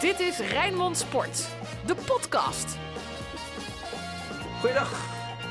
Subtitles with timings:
[0.00, 1.48] Dit is Rijnmond Sport,
[1.86, 2.78] de podcast.
[4.60, 4.92] Goeiedag,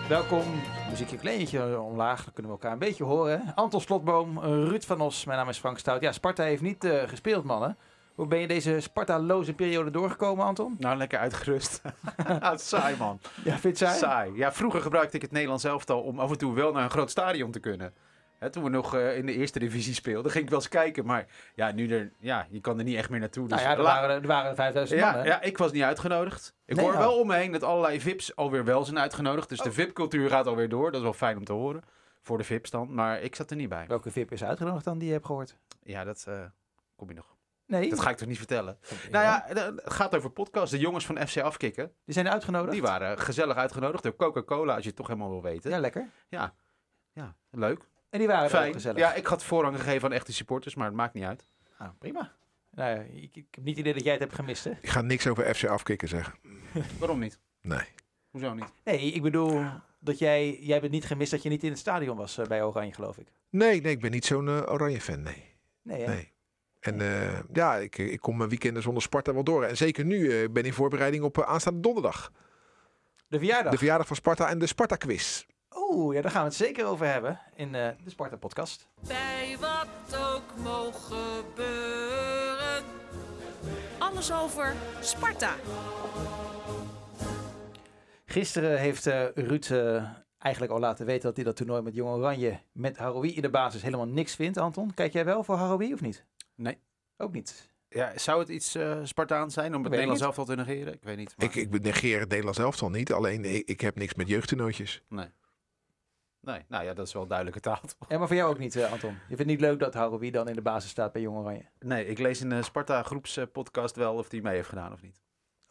[0.08, 0.44] welkom.
[0.90, 3.52] Muziekje een kleintje omlaag, dan kunnen we elkaar een beetje horen.
[3.56, 6.02] Anton Slotboom, Ruud van Os, mijn naam is Frank Stout.
[6.02, 7.78] Ja, Sparta heeft niet eh, gespeeld, mannen.
[8.16, 10.76] Hoe ben je deze Sparta-loze periode doorgekomen, Anton?
[10.78, 11.82] Nou, lekker uitgerust.
[12.54, 13.20] Is saai, man.
[13.44, 13.98] Ja, vind je saai?
[13.98, 14.32] Saai.
[14.36, 17.10] Ja, vroeger gebruikte ik het Nederlands elftal om af en toe wel naar een groot
[17.10, 17.94] stadion te kunnen.
[18.40, 21.06] Hè, toen we nog eh, in de eerste divisie speelden, ging ik wel eens kijken.
[21.06, 21.26] Maar
[21.56, 23.48] ja, nu er, ja, je kan er niet echt meer naartoe.
[23.48, 25.24] Dus Nou ja, er waren, er waren 5000 man, ja, hè?
[25.24, 26.56] ja, ik was niet uitgenodigd.
[26.66, 27.00] Ik Nee, hoor oh.
[27.00, 29.50] wel om me heen dat allerlei VIP's alweer wel zijn uitgenodigd.
[29.50, 29.76] Dus de Oh.
[29.76, 30.86] VIP-cultuur gaat alweer door.
[30.86, 31.82] Dat is wel fijn om te horen.
[32.22, 32.94] Voor de VIP's dan.
[32.94, 33.86] Maar ik zat er niet bij.
[33.88, 35.58] Welke VIP is uitgenodigd dan die je hebt gehoord?
[35.84, 36.42] Ja, dat eh,
[36.96, 37.38] kom je nog.
[37.66, 37.90] Nee.
[37.90, 38.78] Dat ga ik toch niet vertellen.
[39.12, 40.72] Nou ja, het gaat over podcast.
[40.72, 41.92] De jongens van FC Afkikken.
[42.06, 42.72] Die zijn uitgenodigd?
[42.72, 45.72] Die waren gezellig uitgenodigd door Coca-Cola, als je het toch helemaal wil weten.
[45.72, 46.10] Ja, lekker.
[46.30, 46.54] Ja,
[47.52, 47.89] leuk.
[48.10, 48.74] En die waren er ook Fijn.
[48.74, 48.98] gezellig?
[48.98, 51.44] Ja, ik had voorrang gegeven aan echte supporters, maar het maakt niet uit.
[51.80, 52.32] Nou, prima.
[52.72, 54.72] Nou ja, ik, ik heb niet het idee dat jij het hebt gemist, hè?
[54.82, 56.34] Ik ga niks over FC afkicken zeggen.
[57.00, 57.40] Waarom niet?
[57.62, 57.88] Nee.
[58.30, 58.74] Hoezo niet?
[58.84, 59.64] Nee, ik bedoel
[60.00, 62.46] dat jij, jij hebt het niet gemist dat je niet in het stadion was eh,
[62.46, 63.28] bij Oranje, geloof ik.
[63.50, 65.56] Nee, nee, ik ben niet zo'n eh, oranje fan, nee.
[65.82, 66.14] Nee, hè?
[66.14, 66.34] nee.
[66.80, 69.64] En eh, ja, ik, ik kom mijn weekenden zonder Sparta wel door.
[69.64, 72.32] En zeker nu eh, ik ben in voorbereiding op aanstaande donderdag.
[73.28, 73.72] De verjaardag.
[73.72, 75.46] De verjaardag van Sparta en de Sparta-quiz.
[75.76, 78.88] Oeh, ja, daar gaan we het zeker over hebben in eh, de Sparta-podcast.
[79.08, 82.84] Bij wat ook mogen gebeuren.
[84.00, 85.56] Alles over Sparta.
[88.26, 90.04] Gisteren heeft eh, Ruud eh,
[90.38, 93.50] eigenlijk al laten weten dat hij dat toernooi met Jong Oranje met Haroui in de
[93.50, 94.94] basis helemaal niks vindt, Anton.
[94.94, 96.26] Kijk jij wel voor Haroui of niet?
[96.56, 96.78] Nee.
[97.18, 97.70] Ook niet.
[97.90, 100.94] Ja, zou het iets eh Spartaans zijn om het Nederlands elftal te negeren?
[100.94, 101.34] Ik weet niet.
[101.38, 103.14] maar- Ik, ik negeer het Nederlands elftal niet.
[103.14, 105.02] Alleen ik, ik heb niks met jeugdtoernooitjes.
[105.10, 105.28] Nee.
[106.52, 107.80] Nee, nou ja, dat is wel duidelijke taal.
[107.82, 108.10] toch?
[108.10, 109.10] Ja, maar voor jou ook niet, eh, Anton.
[109.12, 111.66] Je vindt het niet leuk dat Haroui dan in de basis staat bij Jong Oranje?
[111.80, 115.22] Nee, ik lees in de Sparta groepspodcast wel of die mee heeft gedaan of niet.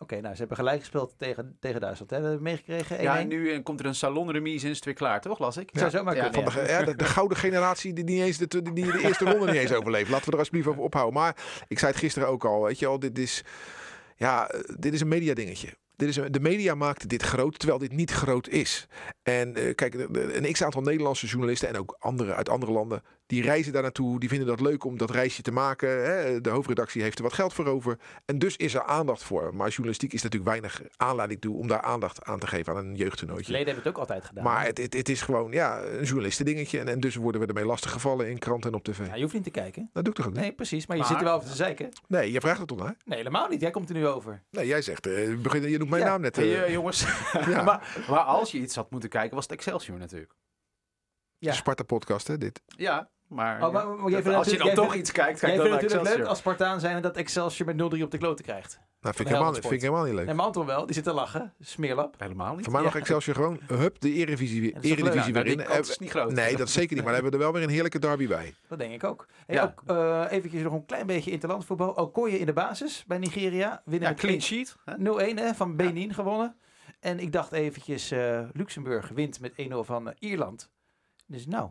[0.01, 2.11] Oké, nou, ze hebben gelijk gespeeld tegen, tegen Duitsland.
[2.11, 2.21] Hè?
[2.21, 2.99] Dat heb je meegekregen?
[2.99, 3.03] 1-1?
[3.03, 5.39] Ja, en nu eh, komt er een salonremise en is het weer klaar, toch?
[5.39, 5.71] Las ik?
[5.73, 6.53] Zou zomaar Ja, kunnen.
[6.53, 6.67] Van ja.
[6.67, 9.55] de, ja, de, de gouden generatie die, niet eens de, die de eerste ronde niet
[9.61, 10.11] eens overleeft.
[10.11, 11.15] Laten we er alsjeblieft over ophouden.
[11.21, 11.37] Maar
[11.69, 12.63] ik zei het gisteren ook al.
[12.63, 13.45] Weet je al, dit is,
[14.17, 15.75] ja, eh, dit is een mediadingetje.
[15.99, 18.87] Dit is de media maakte dit groot, terwijl dit niet groot is.
[19.23, 23.73] En eh, kijk, een x-aantal Nederlandse journalisten en ook andere uit andere landen, die reizen
[23.73, 24.21] daar naartoe.
[24.21, 25.89] Die vinden dat leuk om dat reisje te maken.
[25.89, 26.41] Hè.
[26.41, 27.99] De hoofdredactie heeft er wat geld voor over.
[28.25, 29.55] En dus is er aandacht voor.
[29.55, 32.95] Maar journalistiek is natuurlijk weinig aanleiding toe om daar aandacht aan te geven aan een
[32.97, 33.45] jeugdtoernooitje.
[33.53, 34.45] Verleden hebben het ook altijd gedaan.
[34.45, 36.79] Maar het, het, het is gewoon ja, een journalistendingetje.
[36.79, 39.07] En, en dus worden we ermee lastiggevallen in kranten en op tv.
[39.07, 39.91] Ja, je hoeft niet te kijken.
[39.93, 40.41] Dat doe ik toch ook niet?
[40.43, 40.87] Nee, precies.
[40.87, 41.89] Maar je Maar- zit er wel over te zeiken.
[42.07, 42.97] Nee, je vraagt het toch naar?
[43.05, 43.61] Nee, helemaal niet.
[43.61, 44.43] Jij komt er nu over.
[44.51, 46.09] Nee, jij zegt, eh, begin, je noemt mijn Ja.
[46.09, 46.37] naam net.
[46.37, 47.07] Hey, eh, eh, jongens.
[47.49, 47.63] Ja.
[47.63, 50.33] maar, maar als je iets had moeten kijken, was het Excelsior natuurlijk.
[51.39, 51.51] Ja.
[51.51, 52.63] de Sparta-podcast, hè, dit.
[52.67, 55.53] Ja, maar, Oh, maar- maar jij vindt als je dan toch vindt- iets kijkt, kijk
[55.53, 58.11] vindt dan het naar natuurlijk leuk als Spartaan zijn en dat Excelsior met 0-3 op
[58.11, 58.81] de kloten krijgt.
[59.01, 60.27] Nou, vind ik, helemaal, vind ik helemaal niet leuk.
[60.27, 60.87] Nee, maar Anton wel.
[60.87, 61.55] Die zit te lachen.
[61.61, 62.15] Smeerlap.
[62.19, 62.65] Helemaal niet.
[62.65, 65.59] Voor mij mag Excelsior gewoon, hup, de Eredivisie, dat eredivisie Nou, weer die in.
[65.65, 66.33] kans Eh, is niet groot.
[66.33, 67.05] Nee, dat zeker niet.
[67.05, 68.55] Maar dan hebben we er wel weer een heerlijke derby bij.
[68.69, 69.27] Dat denk ik ook.
[69.47, 69.63] Hey, Ja.
[69.63, 71.91] ook eh eventjes nog een klein beetje interlandvoetbal.
[71.91, 73.83] Okoye in de basis bij Nigeria.
[73.85, 74.77] Winnen Ja, clean sheet.
[74.85, 74.95] hè?
[74.99, 76.57] 0-1 hè, van Benin gewonnen.
[77.01, 80.71] En ik dacht eventjes, eh, Luxemburg wint met 1-0 van Ierland.
[81.27, 81.71] Dus nou,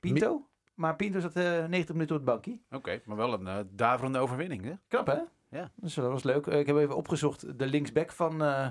[0.00, 0.48] Pinto.
[0.80, 2.58] Maar Pinto zat eh 90 minuten op het bankje.
[2.70, 4.64] Oké, maar wel een eh daverende overwinning.
[4.64, 4.72] Hè?
[4.88, 5.18] Knap hè?
[5.48, 5.70] Ja.
[5.74, 6.46] Dus dat was leuk.
[6.46, 7.58] Eh, ik heb even opgezocht.
[7.58, 8.68] De linksback van, eh,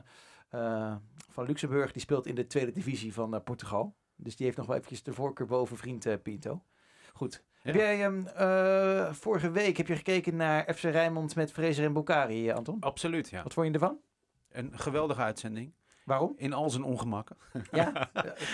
[0.49, 0.95] eh,
[1.29, 3.95] van Luxemburg, die speelt in de tweede divisie van eh, Portugal.
[4.15, 6.63] Dus die heeft nog wel eventjes de voorkeur boven vriend eh, Pinto.
[7.13, 7.43] Goed.
[7.61, 7.71] Ja.
[7.71, 11.93] Heb jij ehm, eh, vorige week heb je gekeken naar FC Rijnmond met Fraser en
[11.93, 12.79] Bukari, eh, Anton?
[12.79, 13.43] Absoluut, ja.
[13.43, 13.97] Wat vond je ervan?
[14.49, 15.73] Een geweldige uitzending.
[16.09, 16.33] Waarom?
[16.37, 17.37] In al zijn ongemakken.
[17.71, 18.09] Ja,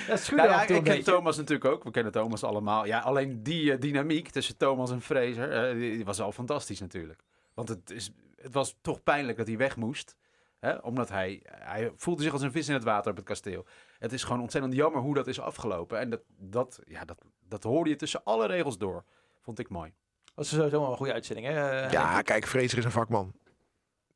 [0.07, 1.03] dat schuurde Nou ja, ik ken beetje.
[1.03, 1.83] Thomas natuurlijk ook.
[1.83, 2.85] We kennen Thomas allemaal.
[2.85, 6.79] Ja, alleen die eh, dynamiek tussen Thomas en Fraser, eh, die, die was al fantastisch
[6.79, 7.23] natuurlijk.
[7.53, 10.15] Want het, is, het was toch pijnlijk dat hij weg moest.
[10.59, 10.75] Hè?
[10.75, 13.65] Omdat hij, hij voelde zich als een vis in het water op het kasteel.
[13.99, 15.99] Het is gewoon ontzettend jammer hoe dat is afgelopen.
[15.99, 19.03] En dat, dat, ja, dat, dat hoorde je tussen alle regels door.
[19.41, 19.94] Vond ik mooi.
[20.23, 21.89] Dat was sowieso wel een goede uitzending, hè?
[21.89, 23.33] Ja, kijk, Fraser is een vakman.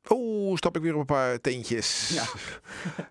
[0.08, 2.08] Oeh, stap ik weer op een paar teentjes.
[2.08, 2.24] Ja.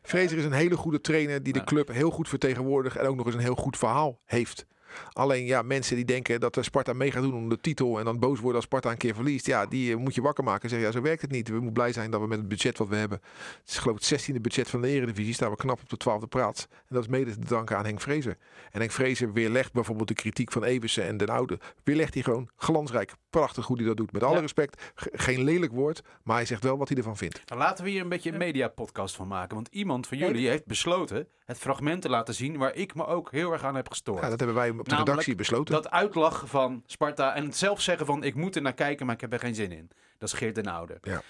[0.01, 3.25] Fraser is een hele goede trainer die de club heel goed vertegenwoordigt en ook nog
[3.25, 4.65] eens een heel goed verhaal heeft.
[5.13, 8.06] Alleen ja, mensen die denken dat de Sparta mee gaat doen om de titel en
[8.06, 9.46] dan boos worden als Sparta een keer verliest.
[9.46, 11.48] Ja, die eh, moet je wakker maken en zeggen, ja, zo werkt het niet.
[11.48, 13.22] We moeten blij zijn dat we met het budget wat we hebben.
[13.60, 15.34] Het is geloof ik het 16e budget van de Eredivisie.
[15.34, 16.68] Staan we knap op de 12e plaats.
[16.72, 18.38] En dat is mede te danken aan Henk Vrezer.
[18.72, 21.60] En Henk Vrezer weerlegt bijvoorbeeld de kritiek van Eversen en Den Oude.
[21.84, 23.13] Weerlegt hij gewoon glansrijk.
[23.30, 24.12] Prachtig hoe hij dat doet.
[24.12, 24.42] Met alle Ja.
[24.42, 24.92] respect.
[24.95, 26.02] Ge- geen lelijk woord.
[26.24, 27.42] Maar hij zegt wel wat hij ervan vindt.
[27.45, 29.56] Nou, laten we hier een beetje een mediapodcast van maken.
[29.56, 33.31] Want iemand van jullie heeft besloten het fragment te laten zien waar ik me ook
[33.31, 34.22] heel erg aan heb gestoord.
[34.22, 35.74] Ja, dat hebben wij op de Namelijk redactie besloten.
[35.74, 39.16] Dat uitlachen van Sparta en het zelf zeggen van ik moet er naar kijken, maar
[39.16, 39.90] ik heb er geen zin in.
[40.18, 40.98] Dat is Geert den Oude.
[41.01, 41.22] Ja.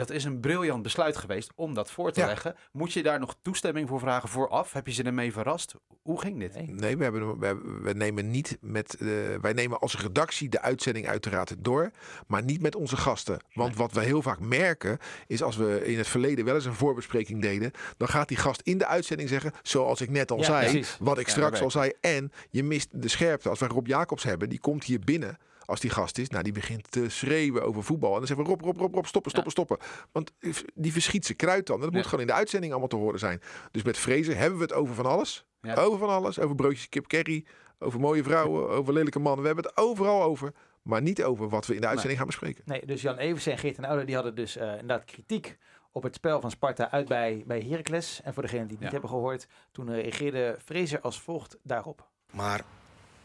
[0.00, 2.26] Dat is een briljant besluit geweest om dat voor te Ja.
[2.26, 2.54] leggen.
[2.72, 4.72] Moet je daar nog toestemming voor vragen vooraf?
[4.72, 5.74] Heb je ze ermee verrast?
[6.02, 6.54] Hoe ging dit?
[6.54, 6.66] Nee.
[6.66, 8.94] Nee, we, hebben, we, hebben- we nemen niet met.
[8.94, 9.06] eh,
[9.40, 11.90] wij nemen als redactie de uitzending uiteraard door.
[12.26, 13.38] Maar niet met onze gasten.
[13.52, 14.98] Want wat we heel vaak merken.
[15.26, 17.70] Is als we in het verleden wel eens een voorbespreking deden.
[17.96, 19.52] Dan gaat die gast in de uitzending zeggen.
[19.62, 20.60] Zoals ik net al Ja, zei.
[20.70, 20.96] precies.
[21.00, 21.92] Wat ik Ja, straks al zei.
[22.00, 23.48] En je mist de scherpte.
[23.48, 24.48] Als wij Rob Jacobs hebben.
[24.48, 25.38] Die komt hier binnen.
[25.70, 28.12] Als die gast is, nou die begint te schreeuwen over voetbal.
[28.12, 29.78] En dan zeggen we Rob, Rob, Rob, Rob, stoppen, stoppen, stoppen.
[30.12, 30.32] Want
[30.74, 31.76] die verschiet zijn kruid dan.
[31.76, 33.40] En dat moet gewoon in de uitzending allemaal te horen zijn.
[33.70, 35.46] Dus met Fraser hebben we het over van alles.
[35.60, 35.74] Ja.
[35.74, 36.38] Over van alles.
[36.38, 37.44] Over broodjes kip curry.
[37.78, 38.68] Over mooie vrouwen.
[38.68, 39.40] Over lelijke mannen.
[39.40, 40.52] We hebben het overal over.
[40.82, 42.62] Maar niet over wat we in de uitzending gaan bespreken.
[42.66, 45.58] Nee, dus Jan Evers en Geert en Oude die hadden dus eh, inderdaad kritiek
[45.92, 48.20] op het spel van Sparta uit bij, bij Heracles.
[48.24, 52.08] En voor degenen die het niet hebben gehoord, toen reageerde Fraser als volgt daarop.
[52.30, 52.64] Maar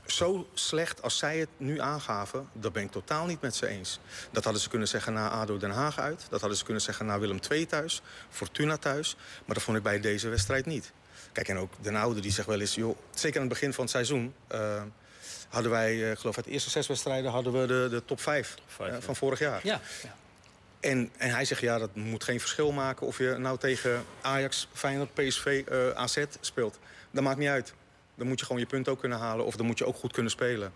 [0.06, 4.00] zo slecht als zij het nu aangaven, dat ben ik totaal niet met ze eens.
[4.32, 6.26] Dat hadden ze kunnen zeggen na ADO Den Haag uit.
[6.30, 8.02] Dat hadden ze kunnen zeggen na Willem II thuis.
[8.30, 9.16] Fortuna thuis.
[9.46, 10.92] Maar dat vond ik bij deze wedstrijd niet.
[11.32, 12.76] Kijk, en ook Den Oude die zegt wel eens...
[12.76, 14.34] Joh, zeker aan het begin van het seizoen...
[14.48, 14.84] eh,
[15.50, 17.32] hadden wij, ik geloof uit de eerste zes wedstrijden...
[17.32, 19.60] hadden we de, de top vijf, eh, van vorig jaar.
[19.64, 19.82] Ja.
[20.80, 23.08] En, en hij zegt, ja, dat moet geen verschil maken...
[23.08, 25.64] of je nou tegen Ajax, Feyenoord, PSV,
[25.96, 26.80] AZ speelt.
[27.12, 27.74] Dat maakt niet uit.
[28.16, 29.46] Dan moet je gewoon je punt ook kunnen halen...
[29.46, 30.72] of dan moet je ook goed kunnen spelen.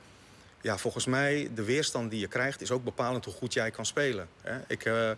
[0.61, 2.61] Ja, volgens mij, de weerstand die je krijgt...
[2.61, 4.27] is ook bepalend hoe goed jij kan spelen.
[4.41, 4.59] Hè?
[4.67, 5.11] Ik, eh,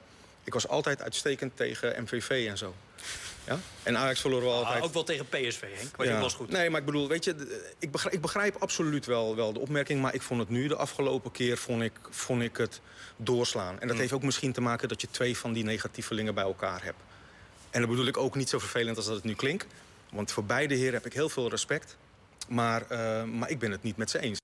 [0.43, 2.75] ik was altijd uitstekend tegen MVV en zo.
[3.45, 3.59] Ja?
[3.83, 4.77] En Ajax verloren we altijd...
[4.77, 5.97] Ah, ook wel tegen PSV, Henk.
[5.97, 6.11] Maar Ja.
[6.11, 6.49] die was goed.
[6.49, 7.35] Nee, maar ik bedoel, weet je,
[7.79, 10.01] ik begrijp, ik begrijp absoluut wel, wel de opmerking...
[10.01, 12.81] maar ik vond het nu, de afgelopen keer, vond ik, vond ik het
[13.15, 13.79] doorslaan.
[13.79, 16.83] En dat heeft ook misschien te maken dat je twee van die negatievelingen bij elkaar
[16.83, 16.99] hebt.
[17.69, 19.65] En dat bedoel ik ook niet zo vervelend als dat het nu klinkt.
[20.11, 21.97] Want voor beide heren heb ik heel veel respect.
[22.49, 24.39] Maar, eh, maar ik ben het niet met ze eens.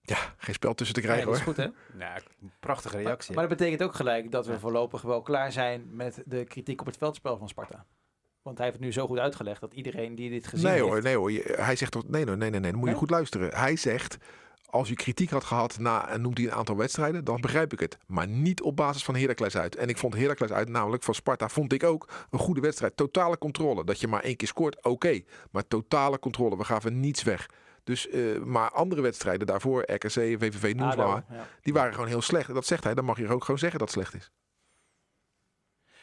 [0.00, 1.54] Ja, geen spel tussen te Ja, krijgen dat is hoor.
[1.54, 1.98] goed hè?
[1.98, 2.20] Nou,
[2.60, 3.34] prachtige reactie.
[3.34, 6.86] Maar dat betekent ook gelijk dat we voorlopig wel klaar zijn met de kritiek op
[6.86, 7.86] het veldspel van Sparta.
[8.46, 10.86] Want hij heeft het nu zo goed uitgelegd dat iedereen die dit gezien Nee heeft...
[10.86, 11.32] hoor, nee hoor.
[11.32, 12.70] Je- Hij zegt toch, nee, nee, nee, nee, nee.
[12.70, 13.54] Dan moet je goed luisteren.
[13.54, 14.16] Hij zegt,
[14.66, 17.80] als je kritiek had gehad na, en noemt hij een aantal wedstrijden, dan begrijp ik
[17.80, 17.98] het.
[18.06, 19.76] Maar niet op basis van Heracles uit.
[19.76, 22.96] En ik vond Heracles uit, namelijk van Sparta, vond ik ook een goede wedstrijd.
[22.96, 23.84] Totale controle.
[23.84, 25.20] Dat je maar één keer scoort, oké.
[25.50, 26.56] Maar totale controle.
[26.56, 27.46] We gaven niets weg.
[27.84, 30.72] Dus, eh, maar andere wedstrijden daarvoor, RKC, VVV,
[31.30, 31.46] ja.
[31.62, 32.54] die waren gewoon heel slecht.
[32.54, 34.30] Dat zegt hij, dan mag je ook gewoon zeggen dat het slecht is.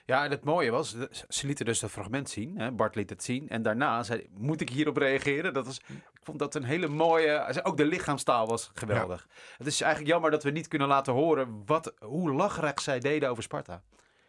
[0.06, 0.96] Ja, en het mooie was,
[1.30, 2.58] ze lieten dus dat fragment zien.
[2.58, 2.72] Hè?
[2.72, 3.50] Bart liet het zien.
[3.50, 5.54] En daarna zei moet ik hierop reageren?
[5.54, 7.64] Dat was, ik vond dat een hele mooie...
[7.64, 9.28] Ook de lichaamstaal was geweldig.
[9.58, 13.30] Het is eigenlijk jammer dat we niet kunnen laten horen wat, hoe lachrig zij deden
[13.30, 13.82] over Sparta.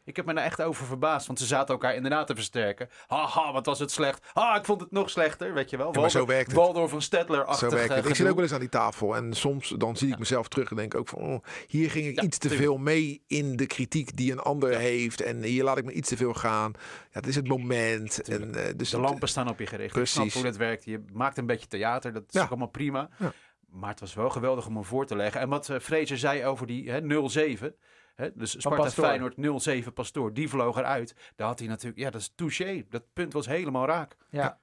[0.04, 2.88] Ik heb me daar echt over verbaasd, want ze zaten elkaar inderdaad te versterken.
[3.06, 4.26] Haha, wat was het slecht.
[4.32, 5.92] Ha, ik vond het nog slechter, weet je wel.
[5.92, 6.56] maar zo werkt het.
[6.56, 8.06] Waldorf van Stedtler Zo achter werkt het.
[8.08, 10.70] Ik zit ook wel eens aan die tafel en soms dan zie ik mezelf terug
[10.70, 12.62] en denk ook van oh, hier ging ik Ja, iets te tuurlijk.
[12.70, 16.08] veel mee in de kritiek die een ander heeft en hier laat ik me iets
[16.08, 16.72] te veel gaan.
[16.76, 16.80] Ja,
[17.10, 19.96] het is het moment en eh, dus De het- lampen staan op je gericht.
[19.96, 20.34] Ik snap Precies.
[20.42, 20.84] hoe dat werkt.
[20.84, 22.12] Je maakt een beetje theater.
[22.12, 22.42] Dat is Ja.
[22.42, 23.08] ook allemaal prima.
[23.18, 23.32] Ja.
[23.70, 25.40] Maar het was wel geweldig om hem voor te leggen.
[25.40, 27.74] En wat eh, Fraser zei over die hè, 0-7.
[28.14, 28.90] Hè, dus Sparta.
[28.90, 29.34] Feyenoord
[29.88, 30.32] 0-7 Pastoor.
[30.34, 31.32] Die vloog eruit.
[31.36, 32.00] Daar had hij natuurlijk...
[32.00, 32.84] Ja, dat is touché.
[32.88, 34.16] Dat punt was helemaal raak.
[34.30, 34.60] Ja.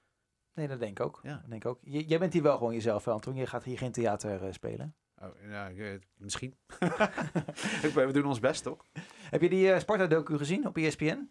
[0.54, 1.20] Nee, dat denk ik ook.
[1.24, 1.34] Ja.
[1.36, 1.80] Dat denk ik ook.
[1.82, 3.36] J- jij bent hier wel gewoon jezelf, Anton.
[3.36, 4.96] Je gaat hier geen theater eh, spelen.
[5.22, 6.56] Oh, eh, misschien.
[7.96, 8.86] We doen ons best, toch?
[9.30, 11.30] Heb je die eh, Sparta-docu gezien op ESPN?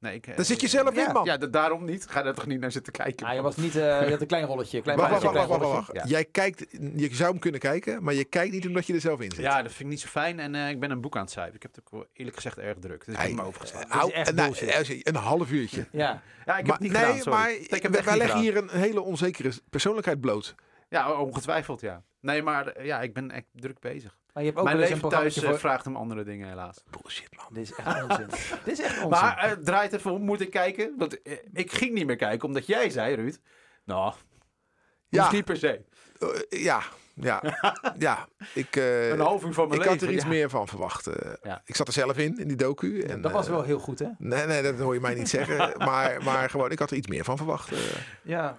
[0.00, 1.06] Nee, ik, eh, Daar zit je zelf Ja.
[1.06, 1.24] in, man.
[1.24, 2.06] Ja, da- daarom niet.
[2.08, 3.26] Ga daar toch niet naar zitten kijken.
[3.26, 3.44] Ah, je man.
[3.52, 4.82] was niet, eh, je had een klein rolletje.
[4.82, 5.92] Klein Wacht, wacht, klein wacht, wacht, wacht, rolletje.
[5.94, 6.08] wacht.
[6.08, 6.14] Ja.
[6.16, 6.64] Jij kijkt,
[6.96, 9.40] je zou hem kunnen kijken, maar je kijkt niet omdat je er zelf in zit.
[9.44, 10.40] Ja, dat vind ik niet zo fijn.
[10.40, 11.54] En eh, ik ben een boek aan het schrijven.
[11.54, 13.04] Ik heb het ook eerlijk gezegd erg druk.
[13.04, 13.90] Dus ik heb hem overgeslagen.
[13.90, 15.86] Hou- echt nou, eh, een half uurtje.
[15.92, 17.38] Ja, Ja, ik heb Maar, het niet nee, gedaan, sorry.
[17.38, 18.40] maar Ik heb wij leggen gedaan.
[18.40, 20.54] hier een hele onzekere persoonlijkheid bloot.
[20.88, 22.02] Ja, ongetwijfeld, ja.
[22.20, 24.18] Nee, maar eh, ja, ik ben echt druk bezig.
[24.32, 25.58] maar je hebt ook Mijn wel eens een leven thuis eh, voor...
[25.58, 26.82] vraagt om andere dingen, helaas.
[26.90, 27.46] Bullshit, man.
[27.50, 28.26] Dit is echt onzin.
[28.64, 29.08] Dit is echt onzin.
[29.08, 30.94] Maar eh, draait het voor, moet ik kijken?
[30.98, 31.18] Want
[31.52, 33.36] ik ging niet meer kijken, omdat jij zei, Ruud.
[33.84, 34.14] Nou,
[35.08, 35.32] Ja.
[35.32, 35.84] niet per se.
[36.48, 36.82] Ja,
[37.14, 37.42] ja,
[37.98, 38.28] ja.
[38.54, 39.98] Ik, eh, Een half uur van mijn ik leven.
[40.00, 40.28] had er iets ja.
[40.28, 41.10] meer van verwacht.
[41.42, 41.62] Ja.
[41.64, 43.00] Ik zat er zelf in, in die docu.
[43.00, 44.08] En, dat was wel heel goed, hè?
[44.18, 45.72] Nee, nee, dat hoor je mij niet zeggen.
[45.88, 47.72] Maar, maar gewoon, ik had er iets meer van verwacht.
[48.22, 48.58] Ja.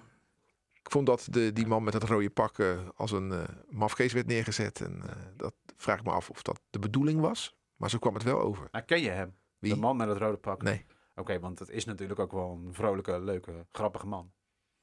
[0.86, 4.12] Ik vond dat de, die man met dat rode pak eh, als een eh mafkees
[4.12, 4.80] werd neergezet.
[4.80, 7.56] En eh, dat vraag ik me af of dat de bedoeling was.
[7.76, 8.68] Maar zo kwam het wel over.
[8.70, 9.36] Maar ken je hem?
[9.58, 9.74] Wie?
[9.74, 10.62] De man met het rode pak?
[10.62, 10.84] Nee.
[11.14, 14.32] Oké, want het is natuurlijk ook wel een vrolijke, leuke, grappige man.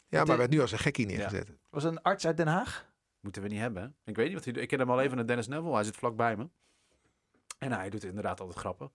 [0.07, 1.53] Ja, Het maar werd nu als een gekkie neergezet.
[1.69, 2.91] was een arts uit Den Haag.
[3.19, 3.95] Moeten we niet hebben.
[4.03, 4.61] Ik weet niet wat hij doet.
[4.63, 5.73] Ik ken hem al even naar Dennis Neville.
[5.73, 6.49] Hij zit vlak bij me.
[7.57, 8.91] En hij doet inderdaad altijd grappen.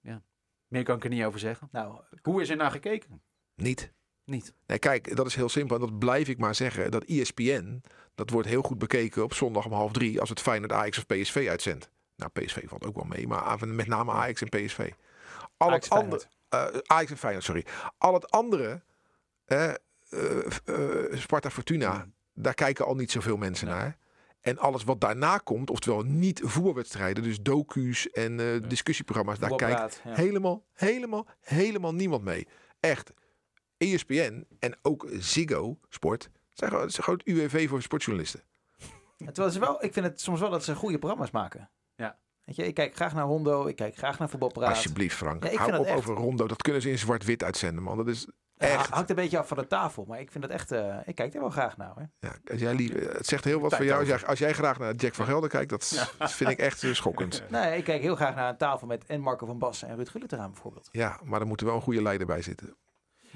[0.00, 0.22] Ja.
[0.66, 1.68] Meer kan ik er niet over zeggen.
[1.72, 3.22] Nou, Hoe is er naar gekeken?
[3.54, 3.92] Niet.
[4.26, 4.52] Niet.
[4.66, 5.76] Nee, kijk, dat is heel simpel.
[5.76, 6.90] En dat blijf ik maar zeggen.
[6.90, 7.82] Dat ESPN,
[8.14, 10.20] dat wordt heel goed bekeken op zondag om half drie.
[10.20, 11.90] Als het Feyenoord Ajax of PSV uitzendt.
[12.16, 14.90] Nou, PSV valt ook wel mee, maar met name Ajax en PSV.
[15.56, 17.64] Al Ajax het andere, eh, Ajax en Feyenoord, sorry.
[17.98, 18.82] Al het andere,
[19.44, 19.74] eh, eh,
[21.12, 23.76] Sparta Fortuna, daar kijken al niet zoveel mensen Nee.
[23.76, 23.96] naar.
[24.40, 30.00] En alles wat daarna komt, oftewel niet voetbalwedstrijden, dus docu's en eh, discussieprogramma's, daar kijkt
[30.04, 30.14] ja.
[30.14, 32.48] helemaal, helemaal, helemaal niemand mee.
[32.80, 33.12] Echt.
[33.78, 38.42] ESPN en ook Ziggo Sport zijn gewoon, zijn gewoon het UWV voor sportjournalisten.
[39.16, 41.70] Terwijl ze wel, ik vind het soms wel dat ze goede programma's maken.
[41.94, 42.18] Ja.
[42.44, 44.68] Weet je, ik kijk graag naar Hondo, ik kijk graag naar Voetbalpraat.
[44.68, 45.44] Alsjeblieft, Frank.
[45.44, 45.96] Ja, ik Hou vind op echt.
[45.96, 46.46] over Rondo.
[46.46, 47.96] Dat kunnen ze in zwart-wit uitzenden, man.
[47.96, 48.88] Dat is Ja, echt.
[48.90, 51.34] hangt een beetje af van de tafel, maar ik vind dat echt, eh, ik kijk
[51.34, 51.94] er wel graag naar.
[51.96, 52.28] Hè.
[52.28, 53.98] Ja, als jij lief, het zegt heel wat van jou.
[53.98, 56.82] Als jij, als jij graag naar Jack van Gelder kijkt, dat dat vind ik echt
[56.82, 57.42] eh, schokkend.
[57.50, 60.08] Nee, ik kijk heel graag naar een tafel met en Marco van Bassen en Ruud
[60.08, 60.88] Gullit bijvoorbeeld.
[60.92, 62.76] Ja, maar er moet er wel een goede leider bij zitten.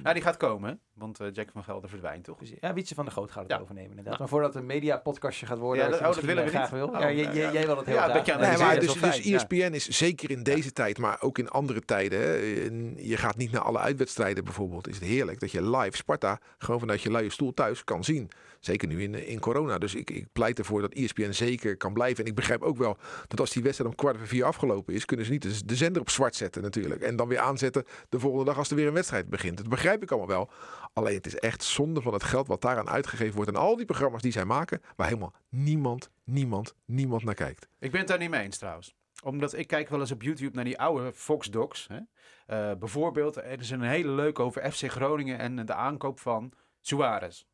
[0.03, 2.39] Ja, die gaat komen, want eh, Jack van Gelder verdwijnt toch?
[2.39, 3.59] Dus, ja, Wietse van der Goot gaat het Ja.
[3.59, 4.19] overnemen inderdaad.
[4.19, 6.57] Maar voordat het een media podcastje gaat worden, Ja, dat- oh, dat willen we eh,
[6.57, 6.81] graag niet.
[6.81, 6.89] wil.
[6.89, 7.53] Oh, ja, jij- nou jij- ja.
[7.53, 8.27] jij wil het heel Ja, graag.
[8.39, 9.21] Nee, de maar dus, dus.
[9.25, 12.19] ESPN is zeker in deze tijd, maar ook in andere tijden.
[12.21, 12.35] Hè,
[12.67, 14.89] en je gaat niet naar alle uitwedstrijden bijvoorbeeld.
[14.89, 18.31] Is het heerlijk dat je live Sparta gewoon vanuit je luie stoel thuis kan zien.
[18.61, 19.79] Zeker nu in, in corona.
[19.79, 22.25] Dus ik, ik pleit ervoor dat ESPN zeker kan blijven.
[22.25, 22.97] En ik begrijp ook wel
[23.29, 25.77] dat als die wedstrijd om kwart voor vier afgelopen is, kunnen ze niet de, de
[25.77, 27.03] zender op zwart zetten natuurlijk.
[27.03, 29.57] En dan weer aanzetten de volgende dag als er weer een wedstrijd begint.
[29.57, 30.51] Dat begrijp ik allemaal wel.
[30.93, 33.51] Alleen het is echt zonde van het geld wat daaraan uitgegeven wordt.
[33.51, 37.69] En al die programma's die zij maken, waar helemaal niemand, niemand, niemand naar kijkt.
[37.79, 38.95] Ik ben het daar niet mee eens trouwens.
[39.25, 41.89] Omdat ik kijk wel eens op YouTube naar die oude Fox Docs.
[41.89, 41.99] Hè?
[42.47, 47.45] Eh, bijvoorbeeld, er is een hele leuke over FC Groningen en de aankoop van Suarez.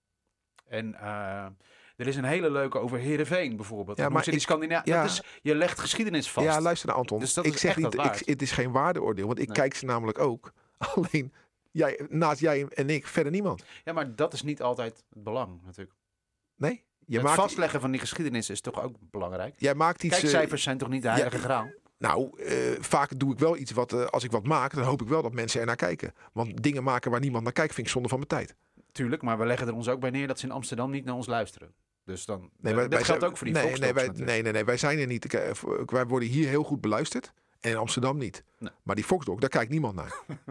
[0.68, 1.44] En eh,
[1.96, 3.96] er is een hele leuke over Heerenveen bijvoorbeeld.
[3.96, 5.02] Ja, Ja, maar maar die ik- Scandina ja.
[5.02, 6.46] dat is, je legt geschiedenis vast.
[6.46, 7.18] Ja, luister naar Anton.
[7.20, 9.56] Dus dat ik is zeg niet, ik, het is geen waardeoordeel, want ik Nee.
[9.56, 10.52] kijk ze namelijk ook.
[10.94, 11.32] Alleen,
[11.70, 13.64] jij, naast jij en ik, verder niemand.
[13.85, 15.96] Ja, maar dat is niet altijd het belang natuurlijk.
[16.56, 16.85] Nee?
[17.06, 19.54] Je het maakt, vastleggen van die geschiedenis is toch ook belangrijk.
[19.56, 20.14] jij maakt iets...
[20.14, 21.70] eh, Kijkcijfers zijn toch niet de heilige graal?
[21.99, 25.08] nou, eh, vaak doe ik wel iets wat, als ik wat maak, dan hoop ik
[25.08, 26.14] wel dat mensen er naar kijken.
[26.32, 28.54] Want dingen maken waar niemand naar kijkt, vind ik zonde van mijn tijd.
[28.97, 31.15] Tuurlijk, maar we leggen er ons ook bij neer dat ze in Amsterdam niet naar
[31.15, 31.75] ons luisteren.
[32.05, 34.09] Dus dan, Nee, dat wij- wij geldt zijn- ook voor die nee, Fox nee, wij,
[34.15, 35.38] nee, nee, nee, wij zijn er niet.
[35.53, 37.33] Voor- Wij worden hier heel goed beluisterd.
[37.61, 38.45] En in Amsterdam niet.
[38.59, 38.71] Nee.
[38.83, 40.15] Maar die Foxdog, daar kijkt niemand naar.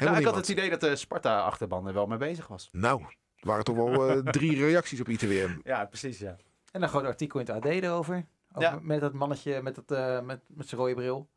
[0.00, 2.68] Nou, ik had het idee dat de Sparta-achterban er wel mee bezig was.
[2.72, 3.00] Nou,
[3.36, 5.50] er waren toch wel eh, drie reacties op ITWM.
[5.64, 6.36] Ja, precies, ja.
[6.72, 8.14] En een groot artikel in het AD erover.
[8.52, 8.78] Over- Ja.
[8.82, 11.28] Met dat mannetje met, dat, eh, met, met zijn rode bril.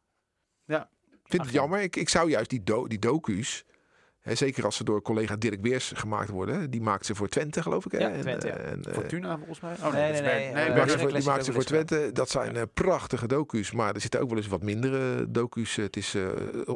[0.68, 0.75] Ik
[1.24, 1.62] vind Ach, het ja.
[1.62, 1.82] jammer.
[1.82, 3.65] Ik, ik zou juist die, do, die docu's,
[4.36, 7.86] zeker als ze door collega Dirk Beers gemaakt worden, die maakt ze voor Twente geloof
[7.86, 7.91] ik.
[7.91, 7.98] Hè?
[7.98, 8.53] Ja, En, Twente, ja.
[8.53, 9.75] eh, en, eh, Fortuna volgens mij?
[9.83, 12.09] Oh, Nee, nee, nee, eh, die maakt ze voor, Twente.
[12.13, 13.71] Dat zijn eh, prachtige docu's.
[13.71, 15.75] Maar er zitten ook wel eens wat mindere docu's.
[15.75, 16.27] Het, is, eh,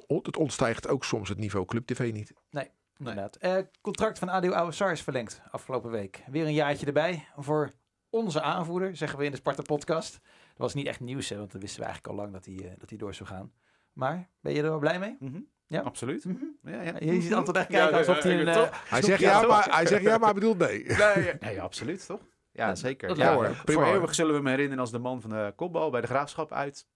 [0.07, 2.33] het ontstijgt ook soms het niveau Club TV niet.
[2.97, 3.35] Inderdaad.
[3.35, 6.23] Eh, contract van Adil Ouassar is verlengd afgelopen week.
[6.27, 7.71] Weer een jaartje erbij voor
[8.09, 10.11] onze aanvoerder, zeggen we in de Sparta-podcast.
[10.11, 10.21] Dat
[10.57, 12.71] was niet echt nieuws, hè, want dat wisten we eigenlijk al lang dat hij, eh,
[12.77, 13.51] dat hij door zou gaan.
[13.93, 15.17] Maar ben je er wel blij mee?
[15.19, 15.39] Mhm.
[15.67, 15.81] Ja.
[15.81, 16.25] Absoluut.
[16.25, 16.43] Mhm.
[16.63, 16.93] Ja, ja.
[16.99, 18.47] Je ziet Anton echt kijken alsof hij een...
[18.47, 18.67] eh?
[18.71, 20.85] Hij zegt, ja, maar, hij zegt ja, maar bedoelt nee.
[20.85, 22.21] Nee, nee, absoluut, toch?
[22.51, 23.07] Ja, Dat- zeker.
[23.07, 23.93] dat ja, voor prima, hoor.
[23.93, 26.87] eeuwig zullen we hem herinneren als de man van de kopbal bij de Graafschap uit.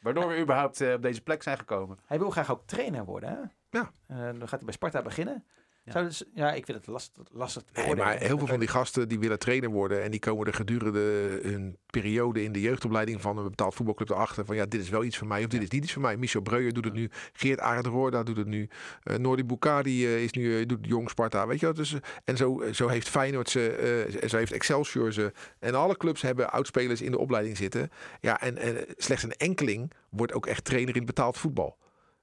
[0.00, 1.98] Waardoor we überhaupt eh, op deze plek zijn gekomen.
[2.06, 3.36] Hij wil graag ook trainer worden, hè?
[3.78, 3.90] Ja.
[4.06, 5.44] Eh, dan gaat hij bij Sparta beginnen.
[5.88, 5.94] Ja.
[5.94, 8.10] Zou dus, ja, ik vind het lastig, lastig te Nee, beoordelen.
[8.10, 11.00] maar heel veel van die gasten die willen trainer worden en die komen er gedurende
[11.42, 15.04] hun periode in de jeugdopleiding van een betaald voetbalclub erachter van ja, dit is wel
[15.04, 16.16] iets voor mij of dit is niet iets voor mij.
[16.16, 18.68] Michel Breuer doet het nu, Geert Arend Roorda doet het nu,
[19.04, 21.76] uh, Noordi Bukari eh, is nu, eh, doet Jong Sparta, weet je wat.
[21.76, 25.96] Dus, en zo, zo heeft Feyenoord ze, eh, en zo heeft Excelsior ze en alle
[25.96, 27.90] clubs hebben oudspelers in de opleiding zitten.
[28.20, 31.76] Ja, en, en slechts een enkeling wordt ook echt trainer in betaald voetbal.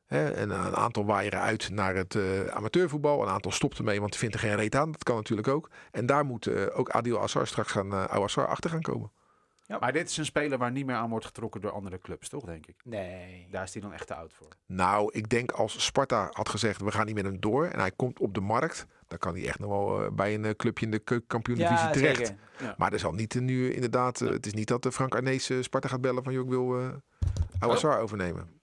[0.06, 3.22] Hè, en een aantal waaieren uit naar het uh, amateurvoetbal.
[3.22, 4.92] Een aantal stopt ermee, want die vindt er geen reet aan.
[4.92, 5.70] Dat kan natuurlijk ook.
[5.92, 9.12] En daar moet uh, ook Adil Assar straks gaan, uh, Assar achter gaan komen.
[9.68, 9.78] Ja.
[9.80, 12.44] Maar dit is een speler waar niet meer aan wordt getrokken door andere clubs, toch,
[12.44, 12.76] denk ik?
[12.84, 13.48] Nee.
[13.52, 14.48] Daar is hij dan echt te oud voor.
[14.66, 17.66] Nou, ik denk als Sparta had gezegd, we gaan niet met hem door.
[17.66, 18.86] En hij komt op de markt.
[19.08, 22.34] Dan kan hij echt nog wel bij een clubje in de keukenkampioen-divisie ja, terecht.
[22.58, 22.76] Ja.
[22.78, 24.20] Maar er zal niet nu inderdaad...
[24.20, 24.26] Ja.
[24.26, 26.34] Het is niet dat Frank Arnees Sparta gaat bellen van...
[26.34, 27.02] joh, ik wil
[27.60, 28.02] Assar oh.
[28.02, 28.55] overnemen.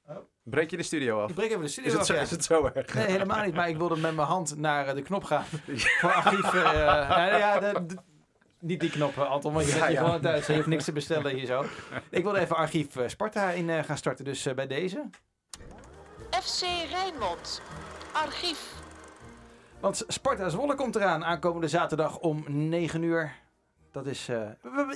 [0.43, 1.29] Breek je de studio af?
[1.29, 2.21] Ik breek even de studio is het, af, zo, ja.
[2.21, 2.95] is het zo erg?
[2.95, 3.55] Nee, helemaal niet.
[3.55, 5.45] Maar ik wilde met mijn hand naar de knop gaan.
[6.01, 6.55] voor archief.
[6.55, 7.97] Uh, nou, ja, de, de,
[8.61, 10.05] niet die knop, Anton, want je bent Ja, hier ja.
[10.05, 10.47] gewoon thuis.
[10.47, 11.65] Je hoeft niks te bestellen hier zo.
[12.11, 14.25] Ik wilde even archief uh, Sparta in uh, gaan starten.
[14.25, 15.05] Dus uh, bij deze.
[16.31, 17.63] FC Rijnmond.
[18.13, 18.73] Archief.
[19.81, 23.33] Want Sparta Zwolle komt eraan aankomende zaterdag om 9 uur.
[23.93, 24.29] Dat is...
[24.29, 24.49] Uh,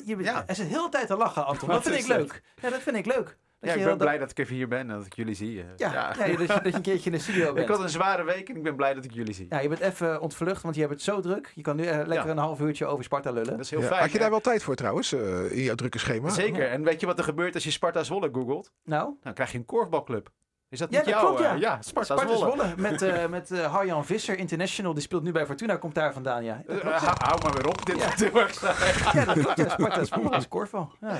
[0.05, 0.45] je, Ja.
[0.47, 1.69] Er zit heel de tijd te lachen, Anton.
[1.69, 2.43] Dat vind is ik leuk.
[2.63, 3.37] Ja, dat vind ik leuk.
[3.67, 5.35] Ja, ik heel ben dat- blij dat ik even hier ben en dat ik jullie
[5.35, 5.61] zie.
[5.61, 5.67] eh.
[5.77, 6.13] Ja, ja.
[6.13, 7.69] dat, je, dat je een keertje in de studio Ik bent.
[7.69, 9.47] had een zware week en ik ben blij dat ik jullie zie.
[9.49, 11.53] Ja, je bent even ontvlucht, want je hebt het zo druk.
[11.55, 12.27] Je kan nu eh, lekker Ja.
[12.33, 13.51] een half uurtje over Sparta lullen.
[13.51, 14.01] Dat is heel Ja, fijn.
[14.01, 16.29] Had je daar wel tijd voor trouwens, eh, in jouw drukke schema?
[16.29, 16.69] Zeker.
[16.71, 18.73] En weet je wat er gebeurt als je Sparta Zwolle googelt?
[18.85, 20.29] Nou, Dan krijg je een korfbalclub.
[20.69, 21.27] Is dat Ja, niet dat jouw?
[21.27, 21.55] klopt, ja.
[21.55, 22.53] ja, Sparta, Sparta Zwolle.
[22.57, 24.93] Zwolle met, eh met eh, Harjan Visser International.
[24.95, 26.63] Die speelt nu bij Fortuna, komt daar vandaan, ja.
[26.67, 27.07] Dat klopt, ja.
[27.07, 27.87] hou- hou maar weer op.
[27.87, 28.05] Dit Ja.
[28.05, 29.19] wordt heel erg saai.
[29.19, 29.57] Ja, dat klopt.
[29.59, 30.93] Ja, Sparta Zwolle is korfbal.
[31.01, 31.19] Ja.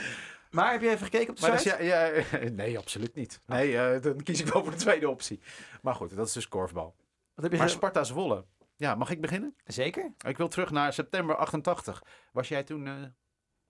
[0.57, 1.77] Maar heb je even gekeken op de Maar site?
[1.79, 3.41] is, ja, ja, nee, absoluut niet.
[3.47, 5.41] Nee, eh, dan kies ik wel voor de tweede optie.
[5.83, 6.95] Maar goed, dat is dus korfbal.
[7.35, 8.45] Wat heb je Maar Sparta Zwolle.
[8.77, 9.55] Ja, mag ik beginnen?
[9.65, 10.13] Zeker?
[10.27, 12.03] Ik wil terug naar september 88.
[12.33, 12.87] Was jij toen...
[12.87, 12.95] eh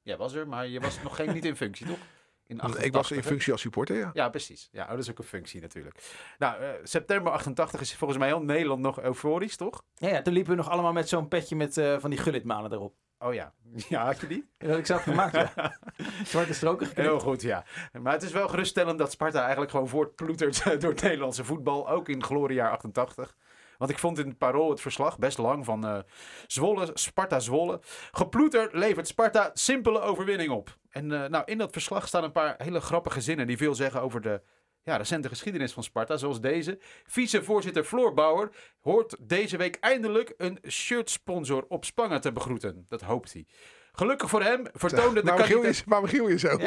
[0.03, 1.99] ja, was er, maar je was nog geen niet in functie, toch?
[2.47, 4.11] In ik was 88, in functie als supporter, ja.
[4.13, 4.69] Ja, precies.
[4.73, 5.99] Ja, oh, dat is ook een functie natuurlijk.
[6.39, 9.83] Nou, eh, september 88 is volgens mij heel Nederland nog euforisch, toch?
[9.95, 12.73] Ja, ja, toen liepen we nog allemaal met zo'n petje met eh, van die gullitmanen
[12.73, 12.95] erop.
[13.27, 13.53] Oh ja.
[13.89, 14.49] Ja, had je die?
[14.59, 15.77] Dat had ik zelf gemaakt, ja.
[16.25, 17.09] Zwarte stroken geknipt.
[17.09, 17.65] Heel goed, ja.
[18.01, 21.89] Maar het is wel geruststellend dat Sparta eigenlijk gewoon voortploetert door het Nederlandse voetbal.
[21.89, 23.37] Ook in gloriejaar 88.
[23.79, 25.99] Want ik vond in het Parool het verslag best lang van eh,
[26.47, 27.81] Zwolle, Sparta Zwolle.
[28.13, 30.77] Geploeter levert Sparta simpele overwinning op.
[30.91, 34.01] En eh, nou, in dat verslag staan een paar hele grappige zinnen die veel zeggen
[34.03, 34.41] over de
[34.87, 36.17] ja, recente geschiedenis van Sparta.
[36.17, 36.79] Zoals deze.
[37.07, 38.51] Vicevoorzitter Floor Bauer
[38.81, 42.87] hoort deze week eindelijk een shirtsponsor op Spangen te begroeten.
[42.89, 43.47] Dat hoopt hij.
[43.93, 45.77] Gelukkig voor hem vertoonde de kandidaat...
[45.77, 46.59] je, waarom giel je zo?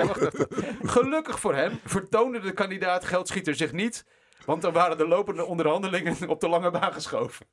[0.82, 4.06] Gelukkig voor hem vertoonde de kandidaat geldschieter zich niet.
[4.46, 7.46] Want dan waren de lopende onderhandelingen op de lange baan geschoven.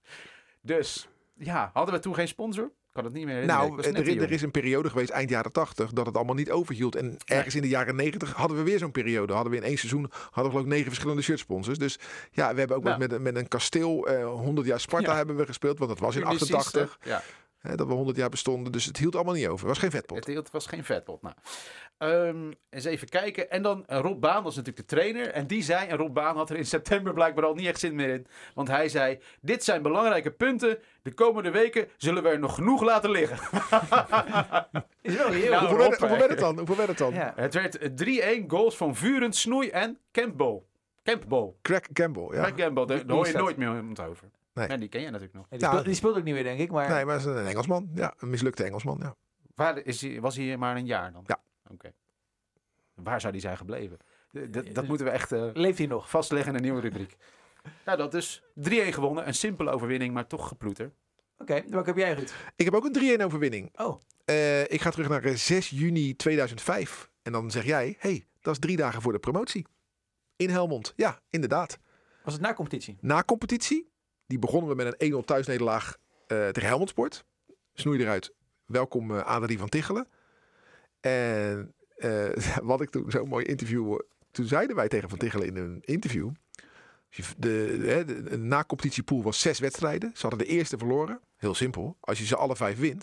[0.60, 2.72] Dus ja, hadden we toen geen sponsor?
[2.96, 3.68] Kan het niet meer herinneren.
[3.68, 6.50] Nou, net er, er is een periode geweest, eind jaren 80, dat het allemaal niet
[6.50, 6.96] overhield.
[6.96, 9.32] En ergens in de jaren 90 hadden we weer zo'n periode.
[9.32, 11.78] Hadden we in één seizoen hadden we geloof ik negen verschillende shirtsponsors.
[11.78, 11.98] Dus
[12.30, 15.16] ja, we hebben ook met, met een kasteel eh 100 jaar Sparta Ja.
[15.16, 15.78] hebben we gespeeld.
[15.78, 17.10] Want dat was in Precies, 88, hè?
[17.10, 17.22] Ja,
[17.66, 18.72] hè, dat we 100 jaar bestonden.
[18.72, 19.58] Dus het hield allemaal niet over.
[19.58, 20.26] Het was geen vetpot.
[20.26, 21.22] het, het was geen vetpot.
[21.22, 21.34] Nou,
[21.98, 23.50] Ehm, eens even kijken.
[23.50, 25.28] En dan eh, Rob Baan was natuurlijk de trainer.
[25.30, 27.94] En die zei, en Rob Baan had er in september blijkbaar al niet echt zin
[27.94, 28.26] meer in.
[28.54, 30.78] Want hij zei, dit zijn belangrijke punten.
[31.02, 33.36] De komende weken zullen we er nog genoeg laten liggen.
[35.02, 36.16] Is wel heel Nou, hoeveel, werd, het- hoeveel hè.
[36.18, 36.56] werd het dan?
[36.56, 37.14] Hoeveel werd het dan?
[37.14, 37.32] Ja.
[37.36, 40.62] Het werd eh, 3-1 goals van Vuren, Snoei en Campbell.
[41.02, 41.52] Campbell.
[41.62, 42.28] Craig Campbell, ja.
[42.40, 44.28] Craig Campbell, daar hoor je nooit meer iemand over.
[44.56, 44.68] Nee.
[44.68, 45.46] Nee, die ken je natuurlijk nog.
[45.50, 45.74] Nee, die, Ja.
[45.74, 46.70] speelt, die speelt ook niet meer, denk ik.
[46.70, 47.90] Maar Nee, maar hij is een Engelsman.
[47.94, 49.14] Ja, een mislukte Engelsman, ja.
[49.54, 51.22] Waar is hij, was hij maar een jaar dan?
[51.26, 51.40] Ja.
[51.70, 51.92] Oké.
[52.94, 53.96] Waar zou die zijn gebleven?
[53.96, 56.10] D- dat dus- moeten we echt eh, leeft hij nog?
[56.10, 57.16] vastleggen in een nieuwe rubriek.
[57.84, 59.26] Nou, dat is 3-1 gewonnen.
[59.26, 60.92] Een simpele overwinning, maar toch geploeter.
[61.38, 62.34] Oké, welke heb jij, Ruud?
[62.56, 63.78] Ik heb ook een 3-1 overwinning.
[63.78, 67.10] Oh, Eh, ik ga terug naar eh, 6 juni 2005.
[67.22, 69.66] En dan zeg jij, hey, dat is drie dagen voor de promotie.
[70.36, 70.92] In Helmond.
[70.96, 71.78] Ja, inderdaad.
[72.24, 72.96] was het na competitie?
[73.00, 73.90] Na competitie,
[74.26, 77.24] die begonnen we met een 1-0 thuisnederlaag eh tegen Helmond Sport.
[77.74, 78.32] Snoei eruit.
[78.66, 80.08] Welkom uh, Adrie van Tichelen.
[81.00, 82.28] En eh,
[82.62, 83.92] wat ik toen zo'n mooi interview...
[83.92, 83.98] eh,
[84.30, 86.30] Toen zeiden wij tegen Van Tichelen in een interview...
[87.16, 90.10] De, de, de na-competitiepool was zes wedstrijden.
[90.14, 91.20] Ze hadden de eerste verloren.
[91.36, 91.96] Heel simpel.
[92.00, 93.00] Als je ze alle vijf wint,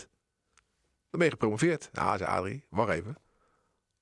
[1.09, 1.89] dan ben je gepromoveerd.
[1.93, 3.17] Nou, zei Adrie, wacht even.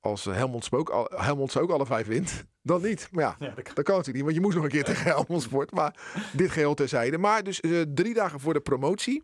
[0.01, 3.07] Als eh, Helmond, ook, Helmond ook alle vijf wint, dan niet.
[3.11, 5.03] Maar ja, Ja, dat dat kan natuurlijk niet, want je moest nog een keer tegen
[5.03, 5.71] Helmond Sport.
[5.71, 5.95] Maar
[6.33, 7.17] dit geheel terzijde.
[7.17, 9.23] Maar dus eh, drie dagen voor de promotie.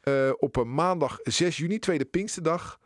[0.00, 2.78] eh, op een maandag 6 juni, tweede Pinksterdag,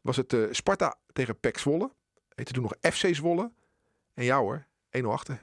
[0.00, 1.92] was het Sparta tegen PEC Zwolle.
[2.34, 3.52] Heette toen nog FC Zwolle.
[4.14, 4.66] En ja hoor,
[4.98, 5.40] 1-0 achter.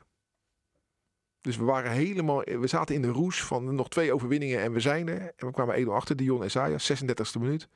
[1.41, 4.79] Dus we waren helemaal, we zaten in de roes van nog twee overwinningen en we
[4.79, 5.21] zijn er.
[5.35, 7.67] En we kwamen 1-0 achter, Dion Esaya, 36e minuut.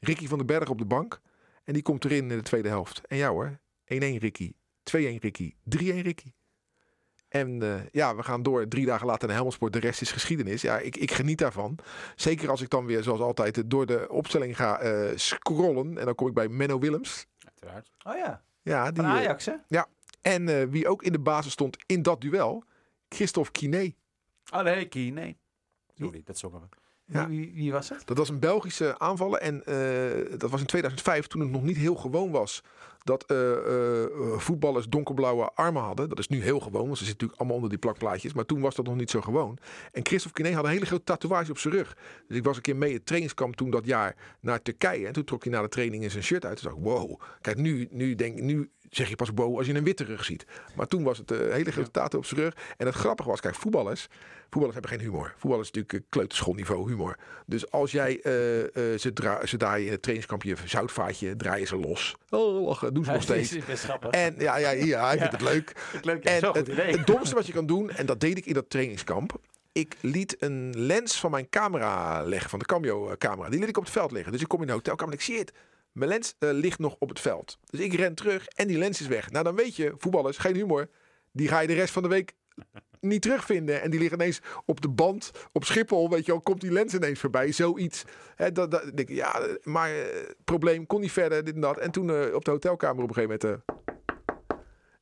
[0.00, 1.20] Ricky van den Berg op de bank.
[1.66, 3.00] En die komt erin in de tweede helft.
[3.06, 4.56] En ja hoor, 1-1 Ricky, 2-1
[4.96, 6.32] Ricky, 3-1 Ricky.
[7.28, 9.72] En uh, ja, we gaan door drie dagen later naar Helmelsport.
[9.72, 10.62] De rest is geschiedenis.
[10.62, 11.78] Ja, ik, ik geniet daarvan.
[12.16, 15.98] Zeker als ik dan weer, zoals altijd, door de opstelling ga uh, scrollen.
[15.98, 17.26] En dan kom ik bij Menno Willems.
[17.44, 17.90] Uiteraard.
[18.02, 19.54] Oh ja, Ja, die, van Ajax hè?
[19.68, 19.86] Ja,
[20.20, 22.64] en uh, wie ook in de basis stond in dat duel,
[23.08, 23.94] Christophe Kiné.
[24.50, 25.38] Allee, Kie, nee.
[25.94, 26.66] Sorry, dat zongen we.
[27.06, 27.28] Ja.
[27.28, 28.06] Wie, wie, was het?
[28.06, 31.76] Dat was een Belgische aanvaller en uh, dat was in 2005 toen het nog niet
[31.76, 32.62] heel gewoon was
[33.06, 36.08] dat uh, uh, voetballers donkerblauwe armen hadden.
[36.08, 38.32] Dat is nu heel gewoon, want ze zitten natuurlijk allemaal onder die plakplaatjes.
[38.32, 39.58] Maar toen was dat nog niet zo gewoon.
[39.92, 41.96] En Christophe Kiné had een hele grote tatoeage op zijn rug.
[42.28, 45.06] Dus ik was een keer mee het trainingskamp toen dat jaar naar Turkije.
[45.06, 46.56] En toen trok hij na de training in zijn shirt uit.
[46.56, 47.20] Toen dacht ik, wow.
[47.40, 50.46] Kijk, nu, nu, denk, nu zeg je pas wow als je een witte rug ziet.
[50.74, 52.56] Maar toen was het een hele grote tato op zijn rug.
[52.76, 54.08] En het grappige was, kijk, voetballers...
[54.50, 55.34] Voetballers hebben geen humor.
[55.36, 57.16] Voetballers is natuurlijk kleuterschoolniveau humor.
[57.46, 58.68] Dus als jij uh, uh,
[58.98, 62.14] ze, dra ze draaien in het trainingskampje zoutvaatje, draaien ze los.
[62.30, 63.52] Oh, lachen, doen ze nog steeds.
[63.52, 64.10] is best grappig.
[64.10, 65.70] En ja, ja, ja hij vindt het leuk.
[66.22, 69.40] en zo het, domste wat je kan doen, en dat deed ik in dat trainingskamp.
[69.72, 73.48] Ik liet een lens van mijn camera leggen, van de Cameo camera.
[73.48, 74.32] Die liet ik op het veld liggen.
[74.32, 75.52] Dus ik kom in de hotelkamer en ik zie het.
[75.96, 77.58] Mijn lens eh, ligt nog op het veld.
[77.64, 79.30] Dus ik ren terug en die lens is weg.
[79.30, 80.88] Nou, dan weet je, voetballers, geen humor.
[81.32, 82.34] Die ga je de rest van de week
[83.00, 83.82] niet terugvinden.
[83.82, 86.10] En die liggen ineens op de band op Schiphol.
[86.10, 87.52] Weet je wel, komt die lens ineens voorbij.
[87.52, 88.04] Zoiets.
[88.34, 91.78] Hè, dat, dat, ik, ja, maar eh, probleem, kon niet verder, dit en dat.
[91.78, 93.64] En toen eh, op de hotelkamer op een gegeven moment...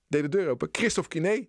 [0.08, 0.68] deed de deur open.
[0.72, 1.48] Christophe Kiné.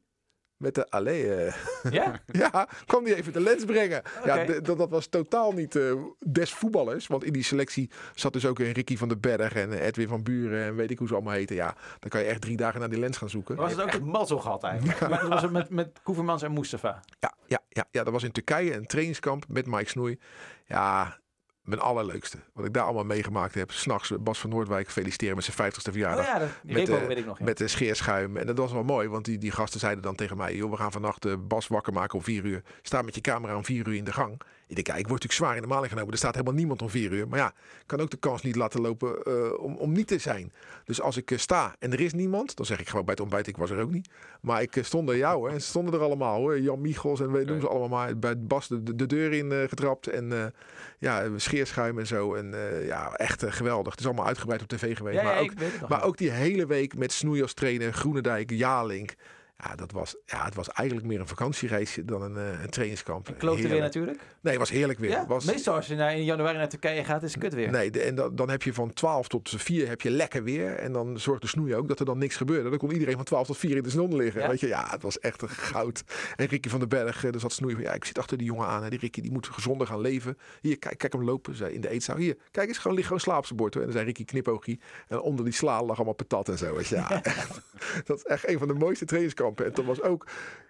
[0.57, 1.33] Met de allee.
[1.35, 1.53] eh,
[1.91, 2.19] Ja?
[2.31, 4.01] ja, kwam die even de lens brengen.
[4.25, 7.07] Ja, dat, dat was totaal niet eh, des voetballers.
[7.07, 10.07] Want in die selectie zat dus ook een Ricky van den Berg en eh, Edwin
[10.07, 11.55] van Buren en weet ik hoe ze allemaal heten.
[11.55, 13.55] Ja, dan kan je echt drie dagen naar die lens gaan zoeken.
[13.55, 14.99] Was het ook een mazzel gehad eigenlijk?
[14.99, 16.99] Maar dat was het met, met Koevermans en Mustafa.
[17.19, 20.19] Ja, ja, ja, ja, dat was in Turkije een trainingskamp met Mike Snoei.
[20.65, 21.17] Ja,
[21.65, 22.37] mijn allerleukste.
[22.53, 23.71] Wat ik daar allemaal meegemaakt heb.
[23.71, 26.25] S'nachts Bas van Noordwijk feliciteren met zijn 50ste Oh verjaardag.
[26.25, 27.39] ja, dat, die Met, repo eh, weet ik nog.
[27.39, 27.45] ja.
[27.45, 28.37] Met de scheerschuim.
[28.37, 30.77] En dat was wel mooi, want die, die gasten zeiden dan tegen mij: joh, we
[30.77, 32.61] gaan vannacht eh, Bas wakker maken om vier uur.
[32.81, 34.41] Sta met je camera om vier uur in de gang.
[34.67, 36.11] Ik denk, ja, ik word natuurlijk zwaar in de maling genomen.
[36.11, 37.27] Er staat helemaal niemand om vier uur.
[37.27, 40.17] Maar ja, ik kan ook de kans niet laten lopen eh, om, om niet te
[40.17, 40.53] zijn.
[40.83, 43.23] Dus als ik eh, sta en er is niemand, dan zeg ik gewoon bij het
[43.23, 44.09] ontbijt, ik was er ook niet.
[44.41, 46.59] Maar ik eh, stond er, jou, en ze stonden er allemaal hoor.
[46.59, 48.19] Jan Michels en weet noem ze allemaal maar.
[48.19, 50.07] Bij Bas de, de, de deur in getrapt.
[50.07, 50.53] En
[50.99, 52.33] ja, scheerschuim en zo.
[52.33, 52.53] En
[52.85, 53.91] ja, echt geweldig.
[53.91, 55.17] Het is allemaal uitgebreid op tv geweest.
[55.17, 59.13] ja, maar ja, ook maar ook die hele week met Snoei als trainer, Groenendijk, Jalink.
[59.57, 63.35] Ja, dat was, ja, het was eigenlijk meer een vakantiereisje dan een, eh, een trainingskamp.
[63.37, 64.17] Klote weer natuurlijk.
[64.17, 65.09] Nee, het was heerlijk weer.
[65.09, 67.71] Ja, was, meestal als je naar, in januari naar Turkije gaat, is het kut weer.
[67.71, 70.75] Nee, de- en dan, dan heb je van 12 tot 4 heb je lekker weer.
[70.75, 72.69] En dan zorgt de snoei ook dat er dan niks gebeurde.
[72.69, 74.41] Dan kon iedereen van 12 tot 4 in de zon liggen.
[74.41, 74.47] Ja?
[74.47, 76.03] Weet je, ja, het was echt een goud.
[76.35, 78.47] En Ricky van den Berg, eh, daar zat snoei van, ja, ik zit achter die
[78.47, 78.83] jongen aan.
[78.83, 78.89] Hè.
[78.89, 80.37] Die Ricky, die moet gezonder gaan leven.
[80.61, 82.17] Hier, kijk, kijk hem lopen, zei in de eetzaal.
[82.17, 83.73] Hier, kijk eens, gewoon, ligt gewoon slaap op zijn bord.
[83.73, 83.83] Hoor.
[83.83, 84.79] En dan zei Ricky knipoogie.
[85.07, 86.79] En onder die sla lag allemaal patat en zo.
[86.83, 87.61] Ja, echt,
[88.05, 89.43] dat is echt een van de mooiste trainingskampen.
[89.53, 90.27] En toen was ook,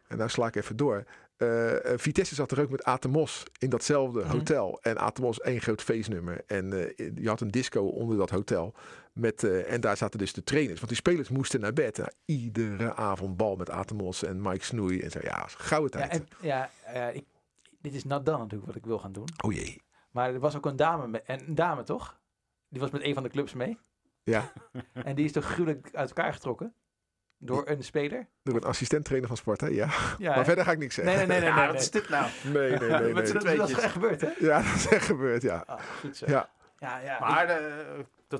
[0.07, 1.03] en nou sla ik even door.
[1.37, 4.29] eh, eh, Vitesse zat er ook met Atemos in datzelfde Mhm.
[4.31, 4.79] hotel.
[4.81, 6.41] En Atemos één groot feestnummer.
[6.47, 8.73] En eh, je had een disco onder dat hotel.
[9.13, 10.75] Met, en daar zaten dus de trainers.
[10.75, 11.97] Want die spelers moesten naar bed.
[11.97, 14.99] Nou, iedere avond bal met Atemos en Mike Snoei.
[15.01, 16.21] En zo, ja, gouden Ja, tijd.
[16.21, 17.25] en, ja eh, ik,
[17.81, 19.27] dit is not done natuurlijk wat ik wil gaan doen.
[19.45, 19.81] Oh jee.
[20.11, 22.19] Maar er was ook een dame, met, en een dame toch?
[22.69, 23.77] Die was met een van de clubs mee.
[24.23, 24.51] Ja,
[24.93, 26.73] En die is toch gruwelijk uit elkaar getrokken?
[27.37, 28.27] Door een speler?
[28.43, 29.89] door een assistent-trainer van Sparta, ja.
[30.17, 31.17] Ja, maar verder ga ik niks zeggen.
[31.17, 31.39] nee, nee.
[31.39, 32.25] nee, Ja, nee, wat is dit nou?
[32.43, 33.13] Nee, nee, nee.
[33.13, 33.53] Met nee.
[33.53, 34.29] z'n Dat is echt gebeurd, hè?
[34.39, 35.63] Ja, dat is echt gebeurd, ja.
[35.65, 36.25] Ah, goed zo.
[36.27, 36.49] Ja.
[36.79, 37.19] Ja, ja.
[37.19, 37.55] Maar eh,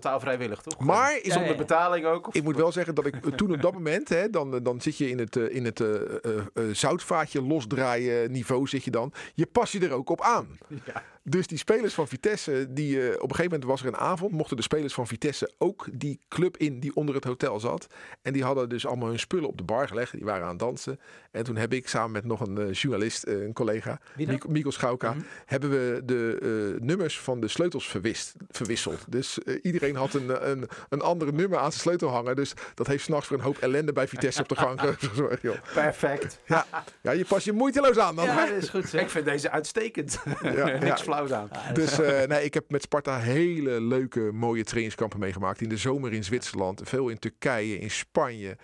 [0.01, 0.79] totaal vrijwillig, toch?
[0.79, 1.55] Maar ja, ja.
[1.55, 2.27] betaling ook?
[2.27, 4.81] Of- Ik moet wel zeggen dat ik eh, toen op dat moment, hè, dan, dan
[4.81, 8.91] zit je in het, eh, in het eh, eh, eh, zoutvaatje losdraaien niveau, zit je
[8.91, 9.13] dan.
[9.33, 10.47] Je pas je er ook op aan.
[10.85, 11.03] Ja.
[11.27, 14.31] Dus die spelers van Vitesse, die, eh, op een gegeven moment was er een avond,
[14.31, 17.87] mochten de spelers van Vitesse ook die club in die onder het hotel zat.
[18.21, 20.11] En die hadden dus allemaal hun spullen op de bar gelegd.
[20.11, 20.99] Die waren aan het dansen.
[21.31, 23.99] En toen heb ik samen met nog een eh, journalist, eh, een collega,
[24.47, 25.21] Mikkel Schauka, Mhm.
[25.45, 26.37] hebben we de
[26.77, 29.05] eh, nummers van de sleutels verwist, verwisseld.
[29.11, 32.35] Dus eh, iedereen had een, een, een andere nummer aan zijn sleutel hangen.
[32.35, 35.41] Dus dat heeft s'nachts voor een hoop ellende bij Vitesse op de gang gezorgd.
[35.41, 35.55] Joh.
[35.73, 36.39] Perfect.
[36.45, 36.65] Ja,
[37.11, 38.25] je pas je moeiteloos aan dan.
[38.25, 38.97] Ja, dat is goed zo.
[38.97, 40.19] Ik vind deze uitstekend.
[40.41, 40.97] Ja, Niks ja.
[40.97, 41.49] flauws aan.
[41.73, 45.61] Dus eh, nee, ik heb met Sparta hele leuke, mooie trainingskampen meegemaakt.
[45.61, 48.57] In de zomer in Zwitserland, veel in Turkije, in Spanje,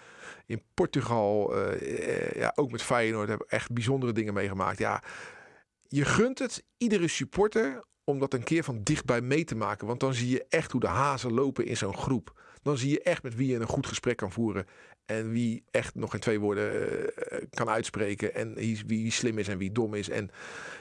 [0.46, 1.56] in Portugal.
[1.56, 4.78] eh, eh, ja, ook met Feyenoord heb ik echt bijzondere dingen meegemaakt.
[4.78, 5.04] Ja,
[5.88, 9.88] je gunt het iedere supporter om dat een keer van dichtbij mee te maken.
[9.88, 12.42] Want dan zie je echt hoe de hazen lopen in zo'n groep.
[12.62, 14.66] Dan zie je echt met wie je een goed gesprek kan voeren.
[15.12, 16.72] En wie echt nog geen twee woorden
[17.16, 18.36] eh, kan uitspreken.
[18.36, 20.10] En wie, wie slim is en wie dom is.
[20.10, 20.30] En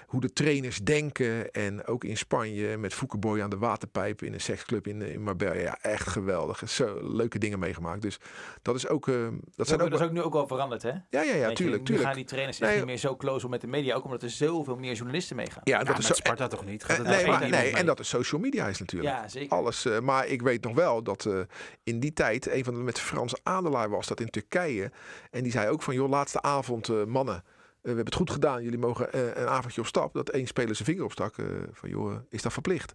[0.06, 1.50] hoe de trainers denken.
[1.50, 5.60] En ook in Spanje met Foukeboy aan de waterpijp in een seksclub in, in Marbella.
[5.60, 6.62] Ja, echt geweldig.
[6.70, 8.02] Zo leuke dingen meegemaakt.
[8.02, 8.18] Dus
[8.62, 9.08] dat is ook...
[9.08, 9.14] eh,
[9.54, 9.90] dat zijn is ook...
[9.90, 10.88] dat is ook nu ook wel veranderd, hè?
[10.88, 12.06] Ja, ja, ja, tuurlijk, nu tuurlijk.
[12.06, 13.94] gaan die trainers zich Nee, niet meer zo close op met de media.
[13.94, 15.60] Ook omdat er zoveel meer journalisten meegaan.
[15.64, 16.14] Ja, Ja, dat met is zo...
[16.14, 16.82] Sparta toch niet?
[16.82, 19.10] eh, Gaat nee, maar, en dat is social media is natuurlijk.
[19.14, 19.56] Ja, zeker.
[19.56, 19.84] Alles.
[19.84, 21.38] eh, maar ik weet nog wel dat eh,
[21.82, 24.90] in die tijd een van de met Frans Adelaar was dat in Turkije.
[25.30, 27.35] En die zei ook van, joh, laatste avond, eh, mannen.
[27.35, 27.42] eh,
[27.80, 28.62] we hebben het goed gedaan.
[28.62, 30.14] Jullie mogen eh, een avondje op stap.
[30.14, 31.35] Dat één speler zijn vinger opstak.
[31.72, 32.94] van, joh, is dat verplicht?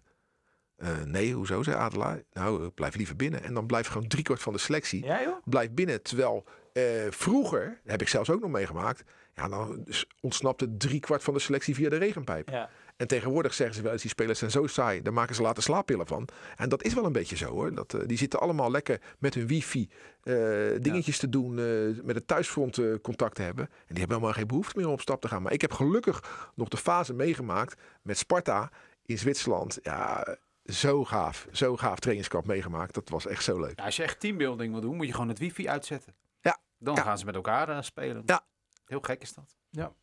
[1.04, 2.22] Nee, hoezo, zei Adelaar.
[2.32, 3.42] Nou, blijf liever binnen.
[3.42, 5.36] En dan blijft gewoon driekwart van de selectie Ja, joh?
[5.44, 6.02] blijft binnen.
[6.02, 9.02] Terwijl eh, vroeger, heb ik zelfs ook nog meegemaakt.
[9.34, 9.86] Ja, dan
[10.20, 12.50] ontsnapte driekwart van de selectie via de regenpijp.
[12.50, 12.70] Ja.
[12.96, 15.62] En tegenwoordig zeggen ze wel eens, die spelers zijn zo saai, daar maken ze later
[15.62, 16.28] slaappillen van.
[16.56, 17.74] En dat is wel een beetje zo hoor.
[17.74, 19.88] Dat, eh, die zitten allemaal lekker met hun wifi
[20.22, 20.34] eh,
[20.80, 23.64] dingetjes te doen, eh, met het thuisfront eh, contact te hebben.
[23.64, 25.42] En die hebben helemaal geen behoefte meer om op stap te gaan.
[25.42, 28.70] Maar ik heb gelukkig nog de fase meegemaakt met Sparta
[29.02, 29.78] in Zwitserland.
[29.82, 31.46] Ja, zo gaaf.
[31.52, 32.94] Zo gaaf trainingskamp meegemaakt.
[32.94, 33.78] Dat was echt zo leuk.
[33.78, 36.14] Ja, als je echt teambuilding wil doen, moet je gewoon het wifi uitzetten.
[36.40, 36.58] Ja.
[36.78, 37.02] Dan Ja.
[37.02, 38.22] gaan ze met elkaar spelen.
[38.26, 38.46] Ja.
[38.84, 39.56] Heel gek is dat.
[39.72, 39.94] Gaan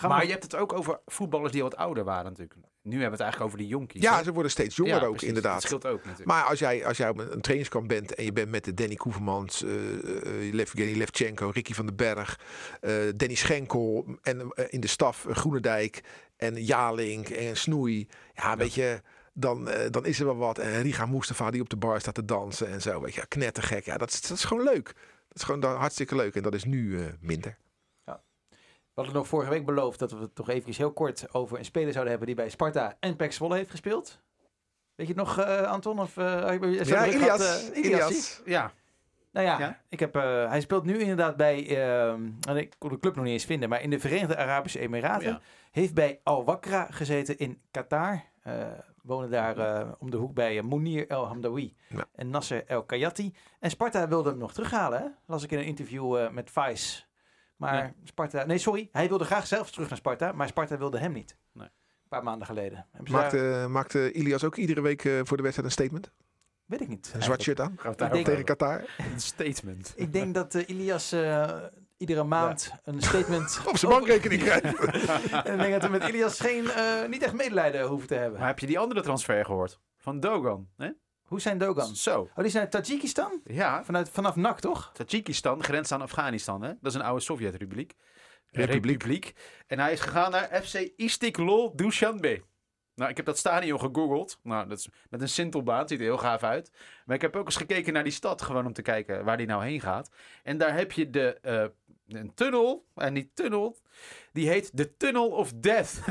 [0.00, 2.54] maar je hebt het ook over voetballers die wat ouder waren natuurlijk.
[2.82, 4.02] Nu hebben we het eigenlijk over de jonkies.
[4.02, 4.22] Ja, hè?
[4.22, 5.28] ze worden steeds jonger Ja, ook, precies.
[5.28, 5.52] inderdaad.
[5.52, 6.26] Dat scheelt ook natuurlijk.
[6.28, 8.74] Maar als jij, als jij op een, een trainingskamp bent en je bent met de
[8.74, 12.40] Danny Koevermans, eh uh, Levgeny Levchenko, Ricky van den Berg,
[12.80, 16.00] eh, Danny Schenkel en in de staf Groenendijk
[16.36, 18.08] en Jalink en Snoei.
[18.34, 19.00] Ja, weet je,
[19.32, 20.58] dan, dan is er wel wat.
[20.58, 23.00] En Riga Mustafa die op de bar staat te dansen en zo.
[23.00, 23.84] Weet je, ja, knettergek.
[23.84, 24.84] Ja, dat is, dat is gewoon leuk.
[25.28, 27.58] Dat is gewoon dan hartstikke leuk en dat is nu eh, minder.
[28.96, 31.64] We hadden nog vorige week beloofd dat we het toch even heel kort over een
[31.64, 34.20] speler zouden hebben die bij Sparta en PEC Zwolle heeft gespeeld.
[34.94, 35.98] Weet je het nog, eh, Anton?
[35.98, 36.24] Of, uh,
[36.84, 37.70] Ja, Ilias.
[37.70, 38.34] eh, Ilias.
[38.36, 38.52] zie?
[38.52, 38.72] ja,
[39.32, 39.80] Nou ja, Ja?
[39.88, 43.24] Ik heb, eh, hij speelt nu inderdaad bij, ehm, en ik kon de club nog
[43.24, 45.28] niet eens vinden, maar in de Verenigde Arabische Emiraten.
[45.28, 45.40] Ja.
[45.70, 48.24] Heeft bij Al Wakra gezeten in Qatar.
[48.42, 48.66] Eh
[49.02, 52.04] wonen daar eh, om de hoek bij Mounir El Hamdawi Ja.
[52.14, 53.34] en Nasser El Kayati.
[53.60, 55.06] En Sparta wilde hem nog terughalen, hè?
[55.26, 57.02] las ik in een interview eh, met Vice.
[57.56, 57.92] Maar.
[58.04, 61.36] Sparta, nee sorry, hij wilde graag zelf terug naar Sparta, maar Sparta wilde hem niet.
[61.52, 61.66] Nee.
[61.66, 62.86] Een paar maanden geleden.
[62.92, 66.10] Daar- Maakte, maakte Ilias ook iedere week eh, voor de wedstrijd een statement?
[66.64, 67.12] weet ik niet.
[67.14, 67.78] Een zwart shirt aan?
[67.96, 68.44] denk- Tegen.
[68.44, 68.84] Qatar?
[69.12, 69.92] Een statement.
[69.96, 71.56] Ik denk dat eh, Ilias eh,
[71.96, 74.78] iedere maand een statement Op zijn bankrekening krijgen.
[75.44, 78.38] En ik denk dat we met Ilias geen, eh, niet echt medelijden hoeven te hebben.
[78.38, 79.80] Maar heb je die andere transfer gehoord?
[79.96, 80.68] Van Dogan.
[80.76, 80.90] Hè?
[81.26, 81.96] Hoe zijn Dogan?
[81.96, 82.20] Zo.
[82.20, 83.40] Oh, die is naar Tajikistan?
[83.44, 84.90] Ja, Vanuit, vanaf NAC, toch?
[84.92, 86.62] Tajikistan grenst aan Afghanistan.
[86.62, 86.68] Hè?
[86.68, 87.94] Dat is een oude Sovjet-republiek.
[88.50, 89.34] Republiek.
[89.66, 92.42] En hij is gegaan naar FC Istiklol Dushanbe.
[92.94, 94.38] Nou, ik heb dat stadion gegoogeld.
[94.42, 95.88] Nou, dat is met een sintelbaan.
[95.88, 96.72] Ziet er heel gaaf uit.
[97.04, 98.42] Maar ik heb ook eens gekeken naar die stad.
[98.42, 100.10] Gewoon om te kijken waar die nou heen gaat.
[100.42, 101.64] En daar heb je de, eh,
[102.08, 102.86] een tunnel.
[102.94, 103.76] En die tunnel,
[104.32, 106.00] die heet de Tunnel of Death.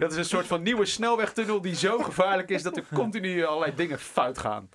[0.00, 3.74] dat is een soort van nieuwe snelwegtunnel die zo gevaarlijk is dat er continu allerlei
[3.74, 4.68] dingen fout gaan.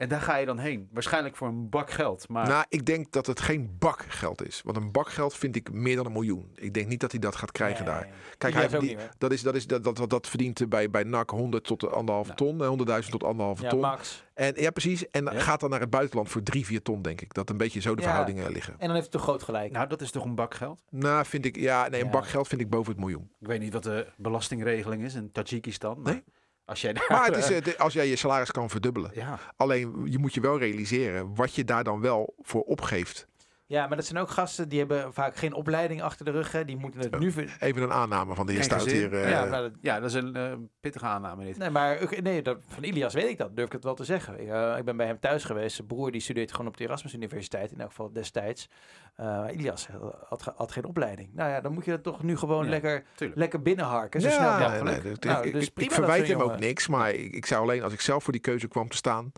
[0.00, 0.88] En daar ga je dan heen.
[0.92, 2.28] Waarschijnlijk voor een bak geld.
[2.28, 4.60] Maar Nou, ik denk dat het geen bakgeld is.
[4.64, 6.50] Want een bakgeld vind ik meer dan een miljoen.
[6.54, 7.94] Ik denk niet dat hij dat gaat krijgen Nee.
[7.94, 8.08] daar.
[8.38, 9.08] Kijk, hij, ook die- niet, hoor.
[9.18, 12.32] dat, is, dat, is, dat, dat, dat verdient bij, bij NAC 100 tot de anderhalve
[12.36, 12.38] Nou.
[12.58, 12.60] ton.
[12.62, 12.68] eh,
[13.02, 13.80] 100.000 tot anderhalve Ja, ton.
[13.80, 14.24] Max.
[14.34, 15.10] En, ja, precies.
[15.10, 15.38] En Ja.
[15.40, 17.34] gaat dan naar het buitenland voor 3, 4 ton, denk ik.
[17.34, 18.06] Dat een beetje zo de Ja.
[18.06, 18.72] verhoudingen liggen.
[18.72, 19.72] En dan heeft het toch groot gelijk.
[19.72, 20.82] nou, dat is toch een bak geld?
[20.90, 21.56] Nou, vind ik...
[21.56, 22.12] Ja, nee, een Ja.
[22.12, 23.30] bakgeld vind ik boven het miljoen.
[23.40, 26.00] Ik weet niet wat de belastingregeling is in Tajikistan.
[26.02, 26.22] maar Nee.
[26.64, 27.04] Als jij daar...
[27.08, 29.10] Maar het is, eh, als jij je salaris kan verdubbelen.
[29.14, 33.26] Ja, Alleen, je moet je wel realiseren wat je daar dan wel voor opgeeft.
[33.70, 36.52] Ja, maar dat zijn ook gasten die hebben vaak geen opleiding achter de rug.
[36.52, 36.64] Hè.
[36.64, 37.32] Die moeten het nu...
[37.60, 39.12] Even een aanname van de heer Stout hier.
[39.14, 41.58] eh, ja, maar dat- ja, dat is een eh, pittige aanname dit.
[41.58, 43.56] Nee, maar nee, dat, van Ilias weet ik dat.
[43.56, 44.40] Durf ik het wel te zeggen.
[44.40, 45.74] Ik, eh, ik ben bij hem thuis geweest.
[45.76, 47.72] Zijn broer die studeert gewoon op de Erasmus Universiteit.
[47.72, 48.68] In elk geval destijds.
[49.16, 49.88] Eh, Ilias
[50.28, 51.34] had, had geen opleiding.
[51.34, 53.38] Nou ja, dan moet je het toch nu gewoon Ja, lekker, tuurlijk.
[53.38, 54.20] lekker binnenharken.
[54.20, 55.02] Zo ja, snel mogelijk.
[55.02, 57.34] nee, dat- Nou, ik, dus ik- prima ik dat verwijt hem ook niks, maar ik,
[57.34, 59.32] ik zou alleen als ik zelf voor die keuze kwam te staan,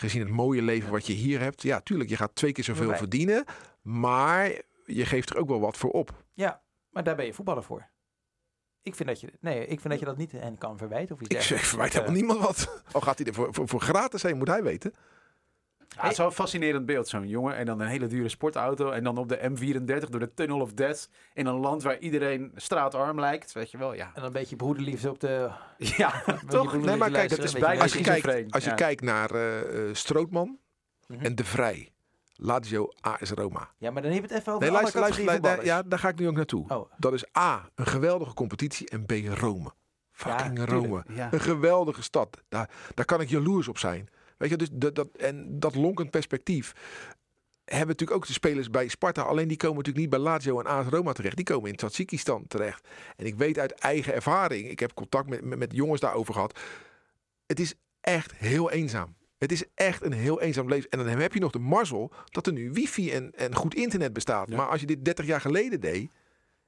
[0.00, 2.94] gezien het mooie leven wat je hier hebt, ja, tuurlijk, je gaat twee keer zoveel
[2.94, 3.44] verdienen,
[3.82, 4.52] maar
[4.84, 6.24] je geeft er ook wel wat voor op.
[6.34, 7.88] Ja, maar daar ben je voetballer voor.
[8.82, 11.20] Ik vind dat je, nee, ik vind dat, je dat niet hen kan verwijten of
[11.20, 12.82] iets Ik, verwijt helemaal eh, niemand wat.
[12.92, 14.94] Al gaat hij er voor, voor, voor gratis heen, moet hij weten.
[16.00, 17.56] Ja, het is wel een fascinerend beeld, zo'n jongen.
[17.56, 18.90] En dan een hele dure sportauto.
[18.90, 21.08] En dan op de M34 door de Tunnel of Death.
[21.34, 23.52] In een land waar iedereen straatarm lijkt.
[23.52, 24.10] Weet je wel, ja.
[24.14, 25.50] En een beetje broederliefde op de...
[25.96, 26.76] Ja, toch?
[26.76, 28.76] Nee, maar kijk, dat is bijna Als je kijkt, als je ja.
[28.76, 30.58] kijkt naar eh, eh, Strootman
[31.06, 31.24] Mhm.
[31.24, 31.92] en De Vrij,
[32.34, 33.70] Lazio AS Roma.
[33.78, 36.18] Ja, maar dan heb je het even over Nee, luister, luister, ja, daar ga ik
[36.18, 36.64] nu ook naartoe.
[36.68, 39.70] Oh, Dat is A, een geweldige competitie en B, Rome.
[40.12, 40.64] Fucking.
[40.64, 41.04] Rome.
[41.08, 41.28] Ja.
[41.32, 42.42] Een geweldige stad.
[42.48, 44.08] Daar, daar kan ik jaloers op zijn.
[44.40, 46.72] Weet je, dus dat, dat, en dat lonkend perspectief
[47.64, 49.22] hebben natuurlijk ook de spelers bij Sparta.
[49.22, 51.36] Alleen die komen natuurlijk niet bij Lazio en AS Roma terecht.
[51.36, 52.88] Die komen in Tajikistan terecht.
[53.16, 56.58] En ik weet uit eigen ervaring, ik heb contact met, met, met jongens daarover gehad.
[57.46, 59.14] Het is echt heel eenzaam.
[59.38, 60.90] Het is echt een heel eenzaam leven.
[60.90, 64.12] En dan heb je nog de mazzel dat er nu wifi en, en goed internet
[64.12, 64.48] bestaat.
[64.48, 64.56] Ja.
[64.56, 66.10] Maar als je dit 30 jaar geleden deed,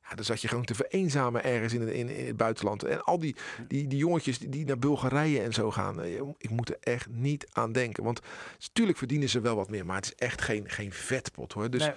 [0.08, 2.82] ja, dan zat je gewoon te vereenzamen ergens in, het- in, in het buitenland.
[2.84, 3.36] En al die,
[3.68, 7.08] die, die jongetjes die, die naar Bulgarije en zo gaan, eh, ik moet er echt
[7.08, 8.04] niet aan denken.
[8.04, 8.20] Want
[8.60, 11.70] natuurlijk verdienen ze wel wat meer, maar het is echt geen, geen vetpot hoor.
[11.70, 11.94] Dus nee,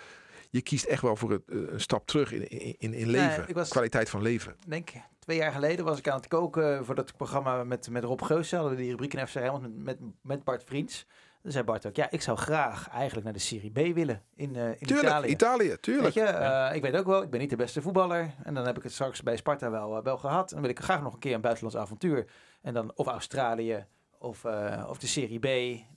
[0.49, 2.47] je kiest echt wel voor het, eh, een stap terug in,
[2.79, 3.53] in, in, leven.
[3.53, 4.55] was- Kwaliteit van leven.
[4.67, 4.89] denk
[5.19, 8.57] twee jaar geleden was ik aan het koken voor dat programma met, met Rob Geusen.
[8.57, 11.05] Hadden we die rubriek in FC Rijnmond met, met, met Bart Vriends.
[11.45, 14.55] Toen zei Bart ook, ja, ik zou graag eigenlijk naar de Serie B willen in,
[14.55, 15.27] eh in Tuurlijk, Italië.
[15.29, 16.13] Italië, tuurlijk.
[16.15, 18.33] Weet je, eh, ik weet ook wel, ik ben niet de beste voetballer.
[18.43, 20.47] En dan heb ik het straks bij Sparta wel, eh, wel gehad.
[20.49, 22.25] En dan wil ik graag nog een keer een buitenlands avontuur.
[22.61, 23.85] En dan of Australië
[24.19, 25.45] of, eh, of de Serie B.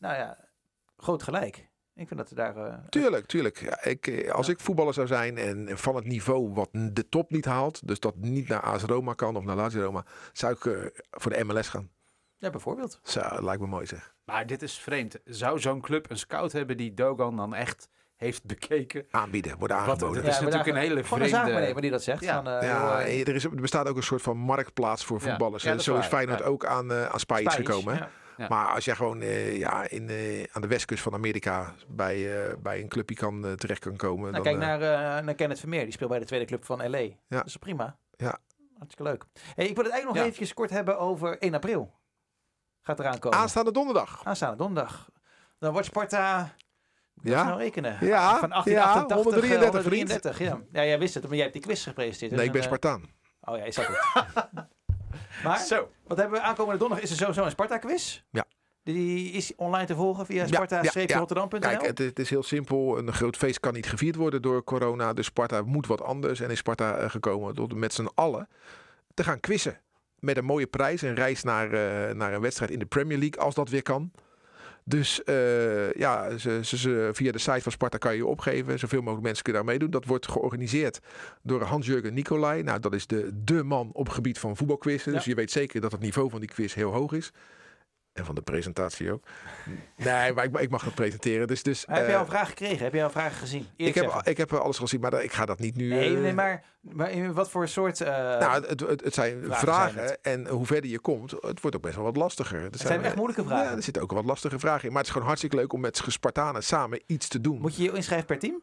[0.01, 0.39] Nou ja,
[0.97, 1.57] groot gelijk.
[1.95, 2.57] Ik vind dat we daar...
[2.57, 3.61] eh, Tuurlijk, tuurlijk.
[3.61, 4.53] Ja, ik, als Ja.
[4.53, 8.17] ik voetballer zou zijn en van het niveau wat de top niet haalt, dus dat
[8.17, 11.69] niet naar AS Roma kan of naar Lazio Roma, zou ik eh, voor de MLS
[11.69, 11.91] gaan.
[12.39, 13.01] Ja, bijvoorbeeld.
[13.03, 14.15] Zo, dat lijkt me mooi zeg.
[14.25, 15.17] Maar dit is vreemd.
[15.25, 19.07] Zou zo'n club een scout hebben die Dogan dan echt heeft bekeken.
[19.11, 20.23] Aanbieden, worden Wat- aangeboden.
[20.23, 22.23] dat is natuurlijk een hele Gewoon een vreemde- die dat zegt.
[22.25, 22.35] Ja.
[22.43, 25.65] Van, eh, Ja, joh, er, is, er bestaat ook een soort van marktplaats voor voetballers.
[25.65, 26.07] Is Zo is.
[26.07, 26.45] Feyenoord Ja.
[26.45, 27.95] ook aan, eh aan Spijs gekomen.
[27.95, 28.01] hè.
[28.01, 28.09] ja.
[28.37, 28.47] Ja.
[28.49, 32.55] Maar als jij gewoon eh, ja, in, eh, aan de westkust van Amerika bij, eh,
[32.63, 34.33] bij een clubje kan, eh, terecht kan komen.
[34.33, 34.81] Nou, dan, kijk eh, naar,
[35.19, 35.83] eh, naar Kenneth Vermeer.
[35.85, 37.09] Die speelt bij de tweede club van LA.
[37.29, 37.97] Dat is prima.
[38.17, 38.39] Ja.
[38.79, 39.25] Hartstikke leuk.
[39.55, 40.23] Hey, ik wil het eigenlijk nog Ja.
[40.23, 41.95] eventjes kort hebben over 1 april.
[42.83, 43.39] Gaat eraan komen.
[43.39, 44.21] Aanstaande donderdag.
[44.25, 45.09] Aanstaande donderdag.
[45.59, 46.55] Dan wordt Sparta...
[47.23, 47.33] Ja.
[47.49, 47.55] ja.
[47.55, 47.93] rekenen.
[48.01, 50.61] Ja, Van ja, 1888, 133, 133 ja.
[50.73, 52.31] ja, jij wist het, maar jij hebt die quiz gepresenteerd.
[52.31, 53.11] Nee, ik ben Dus, eh, Spartaan.
[53.41, 54.67] Oh ja, is dat het.
[55.45, 55.91] maar, Zo.
[56.07, 57.05] wat hebben we aankomende donderdag?
[57.07, 58.23] Is er sowieso een Sparta-quiz?
[58.31, 58.45] Ja.
[58.83, 60.91] Die is online te volgen via Ja, ja, ja.
[60.91, 61.61] sparta-rotterdam.nl?
[61.61, 62.99] Kijk, het, is- het is heel simpel.
[62.99, 65.13] Een groot feest kan niet gevierd worden door corona.
[65.13, 66.41] Dus Sparta moet wat anders.
[66.41, 68.49] En is Sparta eh, gekomen tot met z'n allen
[69.15, 69.81] te gaan quizzen.
[70.21, 71.03] Met een mooie prijs.
[71.03, 74.11] Een reis naar, eh, naar een wedstrijd in de Premier League, als dat weer kan.
[74.85, 78.79] Dus eh, ja, ze, ze, ze- via de site van Sparta kan je je opgeven.
[78.79, 79.91] Zoveel mogelijk mensen kunnen daar meedoen.
[79.91, 80.99] Dat wordt georganiseerd
[81.43, 82.63] door Hans-Jurgen Nicolai.
[82.63, 85.13] Nou, dat is de, de man op het gebied van voetbalquizzen.
[85.13, 87.33] Dus je weet zeker dat het niveau van die quiz heel hoog is.
[88.19, 89.25] En van de presentatie ook.
[89.97, 91.47] Nee, maar ik, ik mag het presenteren.
[91.47, 92.85] Dus, dus, Maar heb eh, jij al een vraag gekregen?
[92.85, 93.67] Heb jij al vragen gezien?
[93.77, 94.31] ik heb, zeggen.
[94.31, 95.89] ik heb alles gezien, maar ik ga dat niet nu...
[95.89, 98.01] Nee, eh, nee maar, maar in wat voor soort...
[98.01, 100.19] eh, nou, het, het, het zijn vragen vragen, zijn het.
[100.21, 102.63] en hoe verder je komt, het wordt ook best wel wat lastiger.
[102.63, 103.71] Er zijn echt moeilijke vragen.
[103.71, 104.89] Ja, er zitten ook wat lastige vragen in.
[104.89, 107.61] Maar het is gewoon hartstikke leuk om met Spartanen samen iets te doen.
[107.61, 108.63] Moet je je inschrijven per team?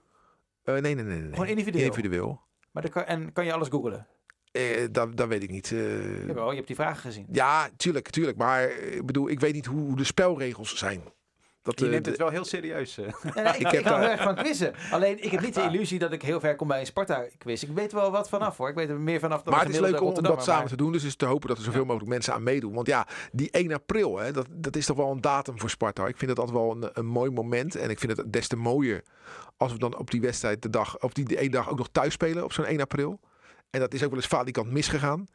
[0.64, 1.32] Eh, nee, nee, nee, nee.
[1.32, 1.86] Gewoon individueel?
[1.86, 2.42] Individueel.
[2.72, 4.08] Maar dan kan, en kan je alles googlen?
[4.56, 5.72] Eh, dat, dat weet ik niet.
[5.72, 6.28] eh.
[6.28, 7.26] Jawel, je hebt die vragen gezien.
[7.32, 8.38] ja, tuurlijk, tuurlijk.
[8.38, 11.02] Maar eh, ik bedoel, ik weet niet hoe, hoe de spelregels zijn.
[11.62, 12.96] Dat, Je eh, neemt het wel heel serieus.
[12.96, 14.74] Nee, nee, ik, Ik heb daar- heel erg van quizzen.
[14.92, 17.64] Alleen, ik heb niet de illusie dat ik heel ver kom bij een Sparta-quiz.
[17.64, 18.70] Ik weet er wel wat vanaf hoor.
[18.70, 20.76] Ik weet er meer vanaf dan Maar de het is leuk om, dat samen te
[20.78, 20.92] doen.
[20.92, 22.74] Dus is te hopen dat er zoveel mogelijk mensen aan meedoen.
[22.74, 26.08] Want ja, die 1 april, hè, dat, dat is toch wel een datum voor Sparta.
[26.08, 27.76] Ik vind het altijd wel een, een mooi moment.
[27.76, 29.04] En ik vind het des te mooier
[29.58, 32.14] als we dan op die wedstrijd de dag, op die, ene dag ook nog thuis
[32.14, 33.20] spelen op zo'n 1 april.
[33.70, 35.28] En dat is ook wel eens falikant misgegaan.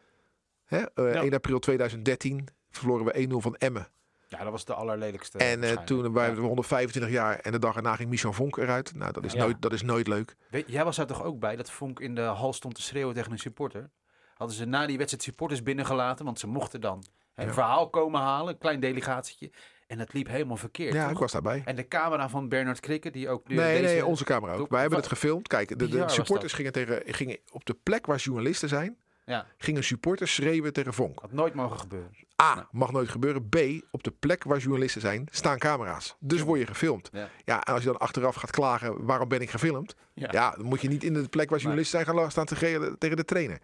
[0.65, 0.79] Hè?
[0.79, 1.23] eh, Ja.
[1.23, 3.89] 1 april 2013 verloren we 1-0 van Emmen.
[4.29, 5.39] Ja, dat was de allerlelijkste.
[5.39, 6.41] en eh, toen waren Ja.
[6.41, 8.95] we 125 jaar en de dag erna ging Michel Vonk eruit.
[8.95, 9.39] Nou, dat is, Ja.
[9.39, 10.37] nooit, dat is nooit leuk.
[10.51, 13.15] Weet- jij was daar toch ook bij dat Vonk in de hal stond te schreeuwen
[13.15, 13.91] tegen een supporter?
[14.35, 18.53] Hadden ze na die wedstrijd supporters binnengelaten, want ze mochten dan een verhaal komen halen,
[18.53, 19.53] een klein delegatie.
[19.91, 20.95] En dat liep helemaal verkeerd.
[20.95, 21.13] Ja, toch?
[21.13, 21.63] ik was daarbij.
[21.65, 23.95] En de camera van Bernard Krikke, die ook nu Nee, deze...
[23.95, 24.71] nee, onze camera ook.
[24.71, 25.49] Wij hebben het gefilmd.
[25.49, 30.35] Kijk, de, supporters gingen, tegen, gingen op de plek waar journalisten zijn, Ja, gingen supporters
[30.35, 31.21] schreeuwen tegen Vonk.
[31.21, 32.11] had nooit mogen gebeuren.
[32.43, 33.49] A, mag nooit gebeuren.
[33.49, 33.57] B,
[33.91, 36.17] op de plek waar journalisten zijn, staan camera's.
[36.19, 37.09] Dus word je gefilmd.
[37.13, 37.29] Ja.
[37.45, 39.95] Ja, en als je dan achteraf gaat klagen, waarom ben ik gefilmd?
[40.15, 40.29] Ja.
[40.33, 43.17] Ja, dan moet je niet in de plek waar journalisten zijn gaan staan te tegen
[43.17, 43.59] de trainer.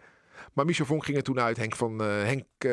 [0.53, 1.57] Maar Michel Vonk ging er toen uit.
[1.57, 2.69] Henk van eh, Henk eh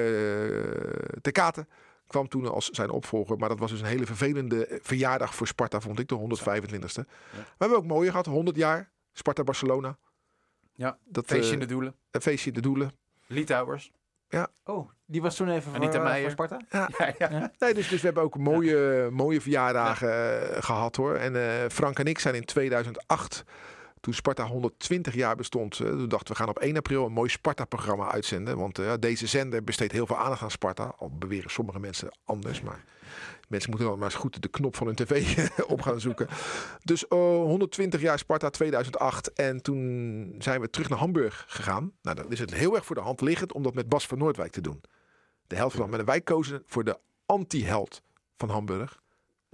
[1.20, 1.68] de Katen
[2.14, 3.36] kwam toen als zijn opvolger.
[3.38, 7.00] Maar dat was dus een hele vervelende verjaardag voor Sparta, vond ik, de 125ste.
[7.30, 8.92] We hebben ook mooier gehad, 100 jaar.
[9.12, 9.98] Sparta-Barcelona.
[10.74, 11.94] Ja, Dat, Feestje eh, in de doelen.
[12.10, 12.92] Een feestje in de doelen.
[13.26, 13.92] Litouwers.
[14.64, 16.32] Oh, die was toen even voor, Anita eh, Meijer.
[16.32, 16.66] voor Sparta?
[17.08, 17.50] Ja, ja.
[17.58, 20.10] Nee, dus, dus we hebben ook mooie, mooie verjaardagen
[20.54, 21.14] eh, gehad hoor.
[21.14, 23.44] En eh, Frank en ik zijn in 2008,
[24.04, 27.28] toen Sparta 120 jaar bestond, eh, toen dachten we gaan op 1 april een mooi
[27.28, 28.58] Sparta-programma uitzenden.
[28.58, 30.94] Want eh, deze zender besteedt heel veel aandacht aan Sparta.
[30.98, 32.84] Al beweren sommige mensen anders, maar
[33.48, 36.28] mensen moeten dan maar eens goed de knop van hun tv op gaan zoeken.
[36.82, 41.92] Dus eh, 120 jaar Sparta 2008 en toen zijn we terug naar Hamburg gegaan.
[42.02, 44.18] Nou, dan is het heel erg voor de hand liggend om dat met Bas van
[44.18, 44.80] Noordwijk te doen.
[45.46, 48.02] De helft van en wij kozen voor de anti-held
[48.36, 49.02] van Hamburg.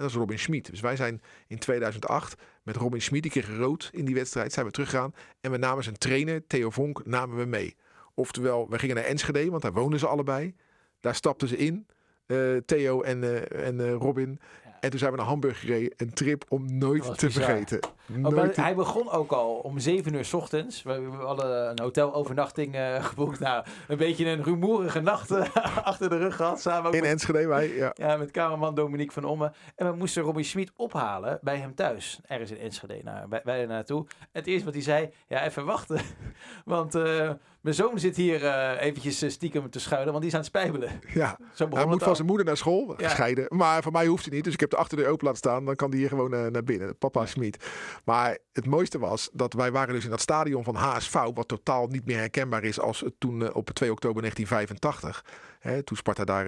[0.01, 0.71] Dat is Robin Schmid.
[0.71, 4.67] Dus wij zijn in 2008 met Robin Schmid, die kreeg rood in die wedstrijd, zijn
[4.67, 5.15] we teruggegaan.
[5.41, 7.77] En we namen zijn trainer, Theo Vonk, namen we mee.
[8.15, 10.55] Oftewel, we gingen naar Enschede, want daar wonen ze allebei.
[11.01, 11.87] Daar stapten ze in,
[12.27, 14.41] eh, Theo en, eh, en eh, Robin.
[14.81, 15.93] En toen zijn we naar Hamburg gereden.
[15.97, 17.45] Een trip om nooit te bizar.
[17.45, 17.79] vergeten.
[17.85, 20.83] Oh, Nooit maar te- hij begon ook al om 7 uur 's ochtends.
[20.83, 23.39] We we hadden een hotelovernachting eh geboekt.
[23.41, 26.61] Nou, een beetje een rumoerige nacht eh, achter de rug gehad.
[26.61, 27.69] Samen In met, Enschede, wij.
[27.75, 27.93] Ja.
[28.07, 29.53] ja, met cameraman Dominique van Omme.
[29.77, 32.21] En we moesten Robin Schmid ophalen bij hem thuis.
[32.27, 33.01] Ergens in Enschede.
[33.05, 34.07] Nou, wij, wij er naartoe.
[34.33, 36.01] Het eerste wat hij zei, ja, even wachten.
[36.65, 40.35] Want eh, mijn zoon zit hier eh, eventjes eh, stiekem te schuilen, want die is
[40.35, 41.01] aan het spijbelen.
[41.23, 41.39] ja.
[41.55, 43.09] Zo Hij moet van zijn moeder naar school, Ja.
[43.09, 43.47] gescheiden.
[43.49, 44.45] Maar voor mij hoeft hij niet.
[44.45, 45.65] Dus ik heb de achterdeur open laten staan.
[45.65, 46.97] Dan kan hij hier gewoon eh, naar binnen.
[46.99, 47.65] Papa Schmid.
[48.05, 51.15] Maar het mooiste was dat wij waren dus in dat stadion van HSV.
[51.35, 55.25] Wat totaal niet meer herkenbaar is als het toen op 2 oktober 1985.
[55.59, 56.47] Hè, toen Sparta daar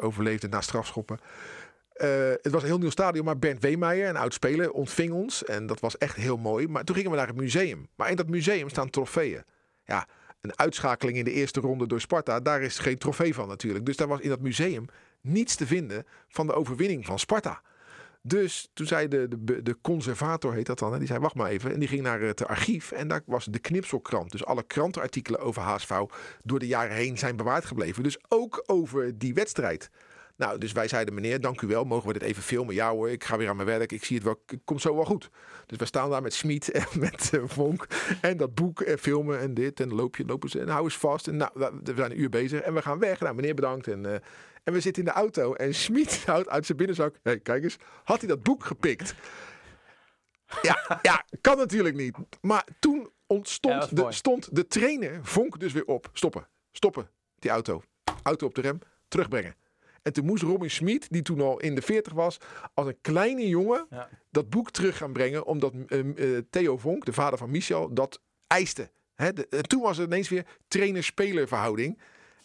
[0.00, 1.18] overleefde na strafschoppen.
[1.92, 5.44] Het was een heel nieuw stadion, maar Bernd Weemeijer, een oud speler, ontving ons.
[5.44, 6.68] En dat was echt heel mooi.
[6.68, 7.88] Maar toen gingen we naar het museum.
[7.96, 9.42] Maar in dat museum staan trofeeën.
[9.84, 10.06] Ja,
[10.42, 13.86] een uitschakeling in de eerste ronde door Sparta, daar is geen trofee van natuurlijk.
[13.86, 14.84] Dus daar was in dat museum
[15.20, 17.62] niets te vinden van de overwinning van Sparta.
[18.24, 21.72] Dus toen zei de, de, de conservator, heet dat dan, die zei wacht maar even.
[21.72, 24.30] En die ging naar het archief en daar was de knipselkrant.
[24.30, 26.00] Dus alle krantenartikelen over HSV
[26.42, 28.02] door de jaren heen zijn bewaard gebleven.
[28.02, 29.90] Dus ook over die wedstrijd.
[30.42, 31.84] Nou, dus wij zeiden, meneer, dank u wel.
[31.84, 32.74] Mogen we dit even filmen?
[32.74, 33.92] Ja hoor, ik ga weer aan mijn werk.
[33.92, 35.30] Ik zie het wel, het komt zo wel goed.
[35.66, 37.86] Dus we staan daar met Smit en met eh, Vonk.
[38.20, 39.80] En dat boek en filmen en dit.
[39.80, 41.28] En loop je, lopen ze en hou eens vast.
[41.28, 43.20] En nou, we zijn een uur bezig en we gaan weg.
[43.20, 43.88] Nou, meneer, bedankt.
[43.88, 44.12] En, eh,
[44.64, 45.54] en we zitten in de auto.
[45.54, 47.16] En Smit houdt uit zijn binnenzak.
[47.22, 47.76] Hé, kijk eens.
[48.04, 49.14] Had hij dat boek gepikt?
[50.62, 52.16] Ja, ja, kan natuurlijk niet.
[52.40, 56.08] Maar toen ontstond de, stond de trainer, Vonk, dus weer op.
[56.12, 57.82] Stoppen, stoppen, die auto.
[58.22, 58.78] Auto op de rem,
[59.08, 59.60] terugbrengen.
[60.02, 62.38] En toen moest Robin Smit, die toen al in de 40 was,
[62.74, 64.08] als een kleine jongen Ja.
[64.30, 65.44] dat boek terug gaan brengen.
[65.46, 65.98] Omdat eh,
[66.36, 68.90] eh, Theo Vonk, de vader van Michel, dat eiste.
[69.14, 72.00] Hè, de- toen was er ineens weer trainer-speler verhouding.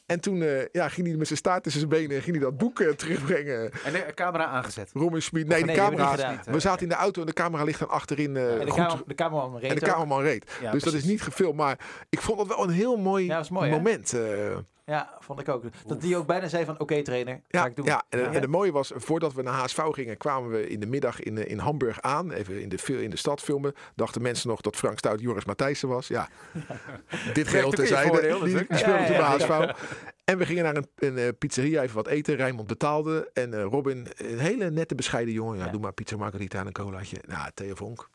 [0.05, 2.45] En toen eh, ja, ging hij met zijn staart tussen zijn benen en ging hij
[2.45, 3.71] dat boek eh, terugbrengen.
[3.85, 4.89] En de camera aangezet.
[4.93, 6.11] Robin Smit, nee, nee, de camera.
[6.11, 6.39] niet gedaan.
[6.53, 8.37] We zaten in de auto en de camera ligt dan achterin.
[8.37, 9.03] En de, goed.
[9.07, 10.51] de cameraman reed en de cameraman reed.
[10.61, 11.55] Ja, dus dat is niet gefilmd.
[11.57, 11.79] Maar
[12.09, 14.13] ik vond dat wel een heel mooi, Ja, mooi, moment.
[14.89, 15.63] Ja, vond ik ook.
[15.85, 17.85] Dat die ook bijna zei van, oké trainer, ga Ja, ik doen.
[17.85, 18.25] ja, en, Ja.
[18.25, 21.37] en het mooie was, voordat we naar HSV gingen, kwamen we in de middag in,
[21.37, 22.31] eh, in Hamburg aan.
[22.31, 23.73] Even in de, in de stad filmen.
[23.95, 26.07] Dachten mensen nog dat Frank Stout Joris Matthijssen was.
[26.07, 26.29] Ja,
[27.33, 28.11] dit geheel terzijde.
[28.11, 28.77] Die, die natuurlijk.
[28.77, 29.25] speelde toen bij.
[29.25, 29.73] HSV.
[30.23, 32.35] En we gingen naar een, een eh, pizzeria even wat eten.
[32.35, 33.29] Rijnmond betaalde.
[33.33, 35.57] En eh, Robin, een hele nette, bescheiden jongen.
[35.57, 35.71] Ja, Ja.
[35.71, 37.17] doe maar pizza margarita en een colaatje.
[37.27, 38.09] Nou, Theo Vonk.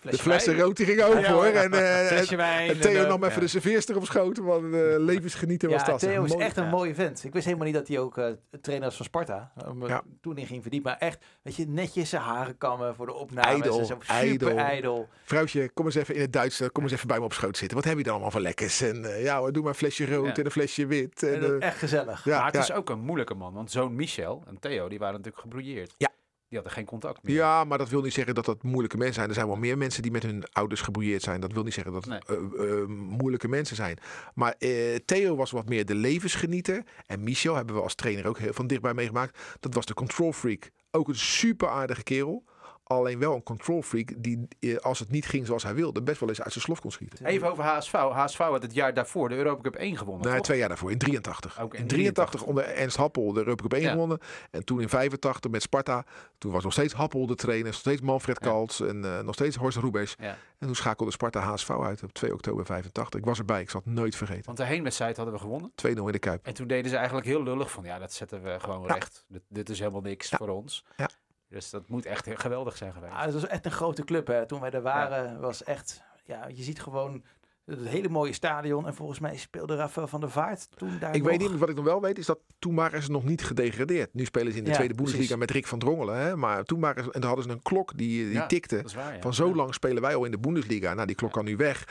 [0.00, 1.46] Flesje de flessen rood die gingen open Ja, hoor.
[1.46, 1.62] ja.
[1.62, 2.70] En, eh, Flesje wijn.
[2.70, 3.40] en Theo en, nam even ja.
[3.40, 4.38] de serveerster op schoot.
[4.38, 5.98] Wat een eh, levensgenieter was dat.
[5.98, 6.44] Theo is Mooi.
[6.44, 7.24] echt een mooie vent.
[7.24, 8.26] Ik wist helemaal niet dat hij ook eh,
[8.60, 9.52] trainer was van Sparta.
[9.86, 10.02] Ja.
[10.20, 10.90] Toen in ging verdiepen.
[10.90, 13.66] Maar echt, weet je, netjes zijn haren kammen voor de opnames.
[13.66, 13.82] Zo.
[13.82, 14.56] Super ijdel.
[14.56, 15.08] ijdel.
[15.24, 16.62] Vrouwtje, kom eens even in het Duits.
[16.72, 17.76] Kom eens even bij me op schoot zitten.
[17.76, 18.80] Wat heb je dan allemaal van lekkers?
[18.80, 20.34] En ja hoor, doe maar een flesje rood Ja.
[20.34, 21.22] en een flesje wit.
[21.22, 22.24] En, echt gezellig.
[22.24, 22.60] ja, maar het ja.
[22.60, 23.52] is ook een moeilijke man.
[23.52, 25.94] Want zo'n Michel en Theo, die waren natuurlijk gebrouilleerd.
[25.98, 26.08] Ja.
[26.50, 27.34] Die hadden geen contact meer.
[27.34, 29.28] Ja, maar dat wil niet zeggen dat dat moeilijke mensen zijn.
[29.28, 31.40] Er zijn wel meer mensen die met hun ouders gebrouilleerd zijn.
[31.40, 33.98] Dat wil niet zeggen dat het eh, eh, moeilijke mensen zijn.
[34.34, 36.84] Maar eh, Theo was wat meer de levensgenieter.
[37.06, 39.38] En Michel hebben we als trainer ook heel van dichtbij meegemaakt.
[39.60, 40.70] Dat was de control freak.
[40.90, 42.44] Ook een super aardige kerel.
[42.90, 46.20] Alleen wel een control freak die, eh, als het niet ging zoals hij wilde, best
[46.20, 47.26] wel eens uit zijn slof kon schieten.
[47.26, 47.92] Even over HSV.
[47.92, 50.26] HSV had het jaar daarvoor de Europa Cup 1 gewonnen.
[50.26, 50.44] Nee, toch?
[50.44, 51.60] twee jaar daarvoor, in 83.
[51.60, 53.90] Ook in in 83 onder Ernst Happel de Europa Cup 1 Ja.
[53.90, 54.18] gewonnen.
[54.50, 56.04] En toen in 85 met Sparta.
[56.38, 57.66] Toen was nog steeds Happel de trainer.
[57.66, 58.46] Nog steeds Manfred Ja.
[58.50, 60.14] Kaltz en eh, nog steeds Horst Rubers.
[60.18, 60.36] Ja.
[60.58, 63.20] En toen schakelde Sparta HSV uit op 2 oktober 85.
[63.20, 64.44] Ik was erbij, ik zal het nooit vergeten.
[64.44, 65.72] Want de heenwedstrijd hadden we gewonnen.
[65.74, 66.46] 2-0 in de Kuip.
[66.46, 69.24] En toen deden ze eigenlijk heel lullig van, ja, dat zetten we gewoon recht.
[69.28, 70.84] Dit, dit is helemaal niks voor ons.
[70.96, 71.08] Ja.
[71.50, 73.12] Dus dat moet echt geweldig zijn geweest.
[73.12, 74.26] Ah, het was echt een grote club.
[74.26, 74.46] Hè.
[74.46, 76.02] Toen wij er waren, was echt...
[76.24, 77.22] Ja, je ziet gewoon
[77.64, 78.86] het hele mooie stadion.
[78.86, 81.30] En volgens mij speelde Rafael van der Vaart toen daar Ik nog.
[81.30, 84.14] weet niet, wat ik nog wel weet is dat toen waren ze nog niet gedegradeerd.
[84.14, 86.16] Nu spelen ze in de Ja, tweede Bundesliga met Rick van Drongelen.
[86.16, 86.36] Hè?
[86.36, 88.84] Maar toen waren ze, en daar hadden ze een klok die, die Ja, tikte.
[88.94, 89.20] waar, ja.
[89.20, 89.54] Van zo Ja.
[89.54, 90.94] lang spelen wij al in de Bundesliga.
[90.94, 91.84] Nou, die klok kan nu weg.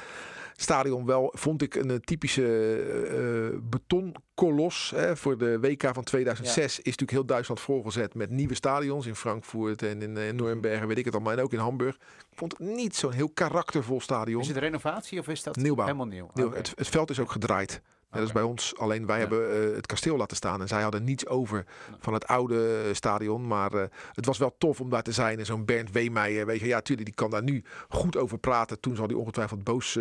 [0.61, 4.91] Stadion wel, vond ik een eh, typische eh, eh, betonkolos.
[4.95, 9.05] Hè, voor de WK van 2006 is natuurlijk heel Duitsland voorgezet met nieuwe stadions.
[9.05, 11.33] In Frankfurt en in, eh, Nuremberg, weet ik het allemaal.
[11.33, 11.95] En ook in Hamburg.
[12.31, 14.41] Ik vond het niet zo'n heel karaktervol stadion.
[14.41, 15.85] Is het renovatie of is dat Nieuwbouw.
[15.85, 16.29] helemaal nieuw?
[16.33, 17.81] Het, het veld is ook gedraaid.
[18.11, 18.33] Als Oké.
[18.33, 18.73] bij ons.
[18.77, 19.21] Alleen wij Ja.
[19.27, 20.61] hebben eh, het kasteel laten staan.
[20.61, 21.65] En zij hadden niets over
[21.99, 23.47] van het oude eh, stadion.
[23.47, 23.83] Maar eh,
[24.13, 25.39] het was wel tof om daar te zijn.
[25.39, 28.79] En zo'n Bernd Weemeijer, weet je, ja, tuurlijk, die kan daar nu goed over praten.
[28.79, 29.97] Toen zal hij ongetwijfeld boos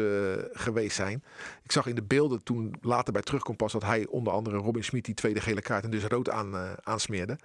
[0.53, 1.23] geweest zijn.
[1.63, 4.85] Ik zag in de beelden toen later bij terugkomt pas dat hij onder andere Robin
[4.85, 7.39] Smit die tweede gele kaart en dus rood aan, aansmeerde.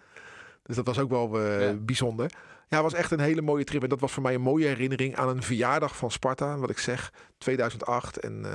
[0.64, 1.74] Dus dat was ook wel Ja.
[1.74, 2.32] bijzonder.
[2.68, 3.84] Ja, het was echt een hele mooie trip.
[3.84, 6.58] En dat was voor mij een mooie herinnering aan een verjaardag van Sparta.
[6.58, 8.18] Wat ik zeg, 2008.
[8.18, 8.46] En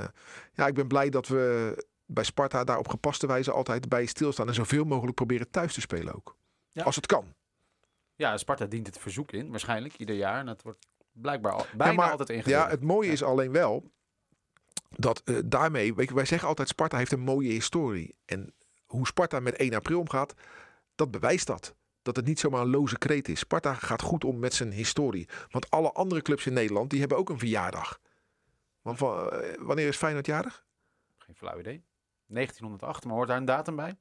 [0.53, 1.73] ja, ik ben blij dat we
[2.11, 4.47] bij Sparta daar op gepaste wijze altijd bij stilstaan.
[4.47, 6.35] En zoveel mogelijk proberen thuis te spelen ook.
[6.71, 6.83] Ja.
[6.83, 7.33] Als het kan.
[8.15, 10.39] Ja, Sparta dient het verzoek in, waarschijnlijk ieder jaar.
[10.39, 12.51] En dat wordt blijkbaar al, bijna maar- altijd ingezet.
[12.51, 13.13] Ja, het mooie Ja.
[13.13, 13.91] is alleen wel
[14.89, 18.15] dat eh, daarmee, weet je, wij zeggen altijd Sparta heeft een mooie historie.
[18.25, 18.53] En
[18.85, 20.33] hoe Sparta met 1 april omgaat,
[20.95, 21.75] dat bewijst dat.
[22.01, 23.39] Dat het niet zomaar een loze kreet is.
[23.39, 25.27] Sparta gaat goed om met zijn historie.
[25.51, 27.99] Want alle andere clubs in Nederland, die hebben ook een verjaardag.
[28.81, 30.65] Want van, eh, wanneer is Feyenoord jarig?
[31.17, 31.83] Geen flauw idee.
[32.29, 33.95] 1908, maar hoort daar een datum bij?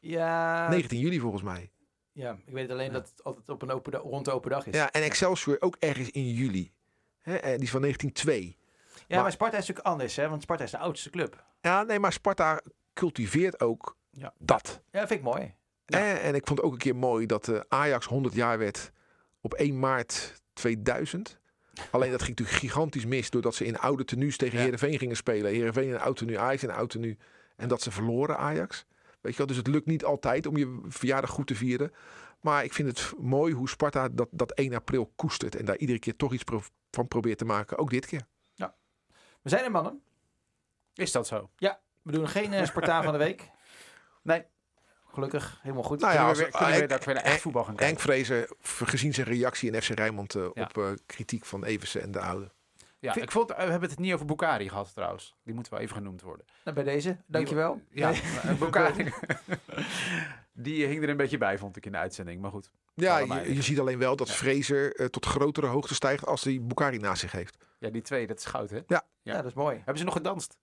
[0.00, 1.70] Ja, 19 juli volgens mij.
[2.12, 4.74] ja, ik weet alleen dat het altijd op een open rond de open dag is.
[4.74, 6.72] Ja, en Excelsior ook ergens in juli.
[7.22, 8.56] Hè, eh, die is van 1902.
[9.06, 10.28] Ja, maar Sparta is natuurlijk anders, hè?
[10.28, 11.44] Want Sparta is de oudste club.
[11.60, 12.60] Ja, nee, maar Sparta
[12.94, 14.32] cultiveert ook Ja.
[14.38, 14.80] dat.
[14.90, 15.54] Ja, vind ik mooi.
[15.86, 15.98] Ja.
[15.98, 18.92] Eh, En ik vond ook een keer mooi dat eh, Ajax 100 jaar werd
[19.40, 21.38] op 1 maart 2000.
[21.90, 24.62] Alleen dat ging natuurlijk gigantisch mis doordat ze in oude tenues tegen Ja.
[24.62, 25.50] Heerenveen gingen spelen.
[25.52, 27.16] Heerenveen in een oud tenue, Ajax in een oud tenue.
[27.56, 28.86] En dat ze verloren Ajax.
[29.20, 31.92] Weet je wel, dus het lukt niet altijd om je verjaardag goed te vieren.
[32.40, 35.56] Maar ik vind het mooi hoe Sparta dat, dat 1 april koestert.
[35.56, 37.78] En daar iedere keer toch iets pro- van probeert te maken.
[37.78, 38.26] Ook dit keer.
[39.42, 40.02] We zijn er, mannen.
[40.94, 41.50] Is dat zo?
[42.02, 43.50] We doen geen eh, Spartaan van de week.
[44.22, 44.44] Nee.
[45.12, 46.00] Gelukkig, helemaal goed.
[46.00, 47.74] Nou ja, Kunnen we weer, kunnen we weer Henk- dat we naar echt voetbal gaan
[47.76, 47.94] kijken?
[47.96, 50.62] Henk Vrezen, gezien zijn reactie in FC Rijnmond eh, Ja.
[50.62, 52.50] op eh, kritiek van Eversen en de oude.
[53.04, 55.34] Ja, ik vond, eh, we hebben het niet over Bukari gehad trouwens.
[55.44, 56.46] Die moet wel even genoemd worden.
[56.64, 57.80] Nou, bij deze, dankjewel.
[57.90, 58.20] Ja, Nee.
[58.42, 59.12] eh, Bukari.
[60.52, 62.40] die hing er een beetje bij, vond ik in de uitzending.
[62.40, 62.70] Maar goed.
[62.94, 64.34] Ja, je, je ziet alleen wel dat Ja.
[64.34, 67.56] Fraser eh, tot grotere hoogte stijgt als hij Bukari naast zich heeft.
[67.78, 68.80] Ja, die twee, dat is goud, hè?
[68.86, 69.76] Ja, dat is mooi.
[69.76, 70.58] Hebben ze nog gedanst?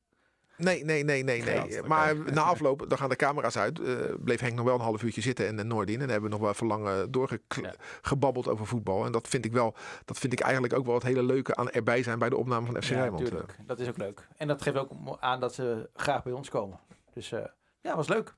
[0.64, 1.82] Nee, nee, nee, nee, nee.
[1.84, 3.80] Maar na afloop, dan gaan de camera's uit.
[3.80, 5.94] eh, bleef Henk nog wel een half uurtje zitten en de Noordin.
[5.94, 9.06] En dan hebben we nog wel even lang eh, doorgebabbeld over voetbal.
[9.06, 11.70] En dat vind ik wel, dat vind ik eigenlijk ook wel het hele leuke aan
[11.70, 13.24] erbij zijn bij de opname van FC Ja, Rijnmond.
[13.24, 13.56] natuurlijk.
[13.66, 14.28] Dat is ook leuk.
[14.38, 16.80] En dat geeft ook aan dat ze graag bij ons komen.
[17.14, 17.40] Dus eh,
[17.82, 18.36] ja, was leuk.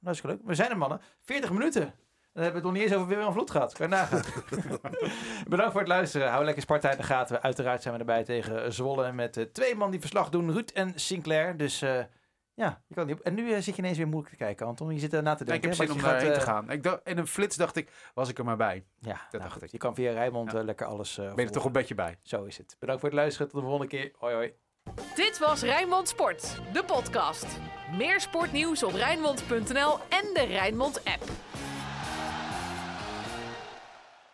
[0.00, 0.38] Dat is leuk.
[0.44, 1.00] We zijn er, mannen.
[1.20, 1.94] 40 minuten.
[2.38, 3.72] Dan hebben we het nog niet eens over Willem Vloed gehad.
[3.72, 4.22] Kan je nagaan.
[5.48, 6.30] Bedankt voor het luisteren.
[6.30, 7.42] Hou lekker Sparta in de gaten.
[7.42, 9.12] Uiteraard zijn we erbij tegen Zwolle.
[9.12, 10.52] Met eh, twee man die verslag doen.
[10.52, 11.56] Ruud en Sinclair.
[11.56, 11.98] Dus eh,
[12.54, 13.20] ja, je kan niet op.
[13.24, 14.92] En nu eh, zit je ineens weer moeilijk te kijken, Anton.
[14.94, 15.78] Je zit er na te Ja, ik denken.
[15.78, 16.70] heb hè, zin om daarheen te eh, gaan.
[16.70, 18.84] Ik dacht, in een flits dacht ik, was ik er maar bij.
[19.00, 19.70] Ja, dat dacht dacht ik.
[19.70, 20.62] Je kan via Rijnmond Ja.
[20.62, 22.18] lekker alles eh Ben je er toch een beetje bij?
[22.22, 22.76] Zo is het.
[22.78, 23.48] Bedankt voor het luisteren.
[23.50, 24.12] Tot de volgende keer.
[24.18, 24.52] Hoi hoi.
[25.14, 27.46] Dit was Rijnmond Sport, de podcast.
[27.96, 31.22] Meer sportnieuws op Rijnmond.nl en de Rijnmond app.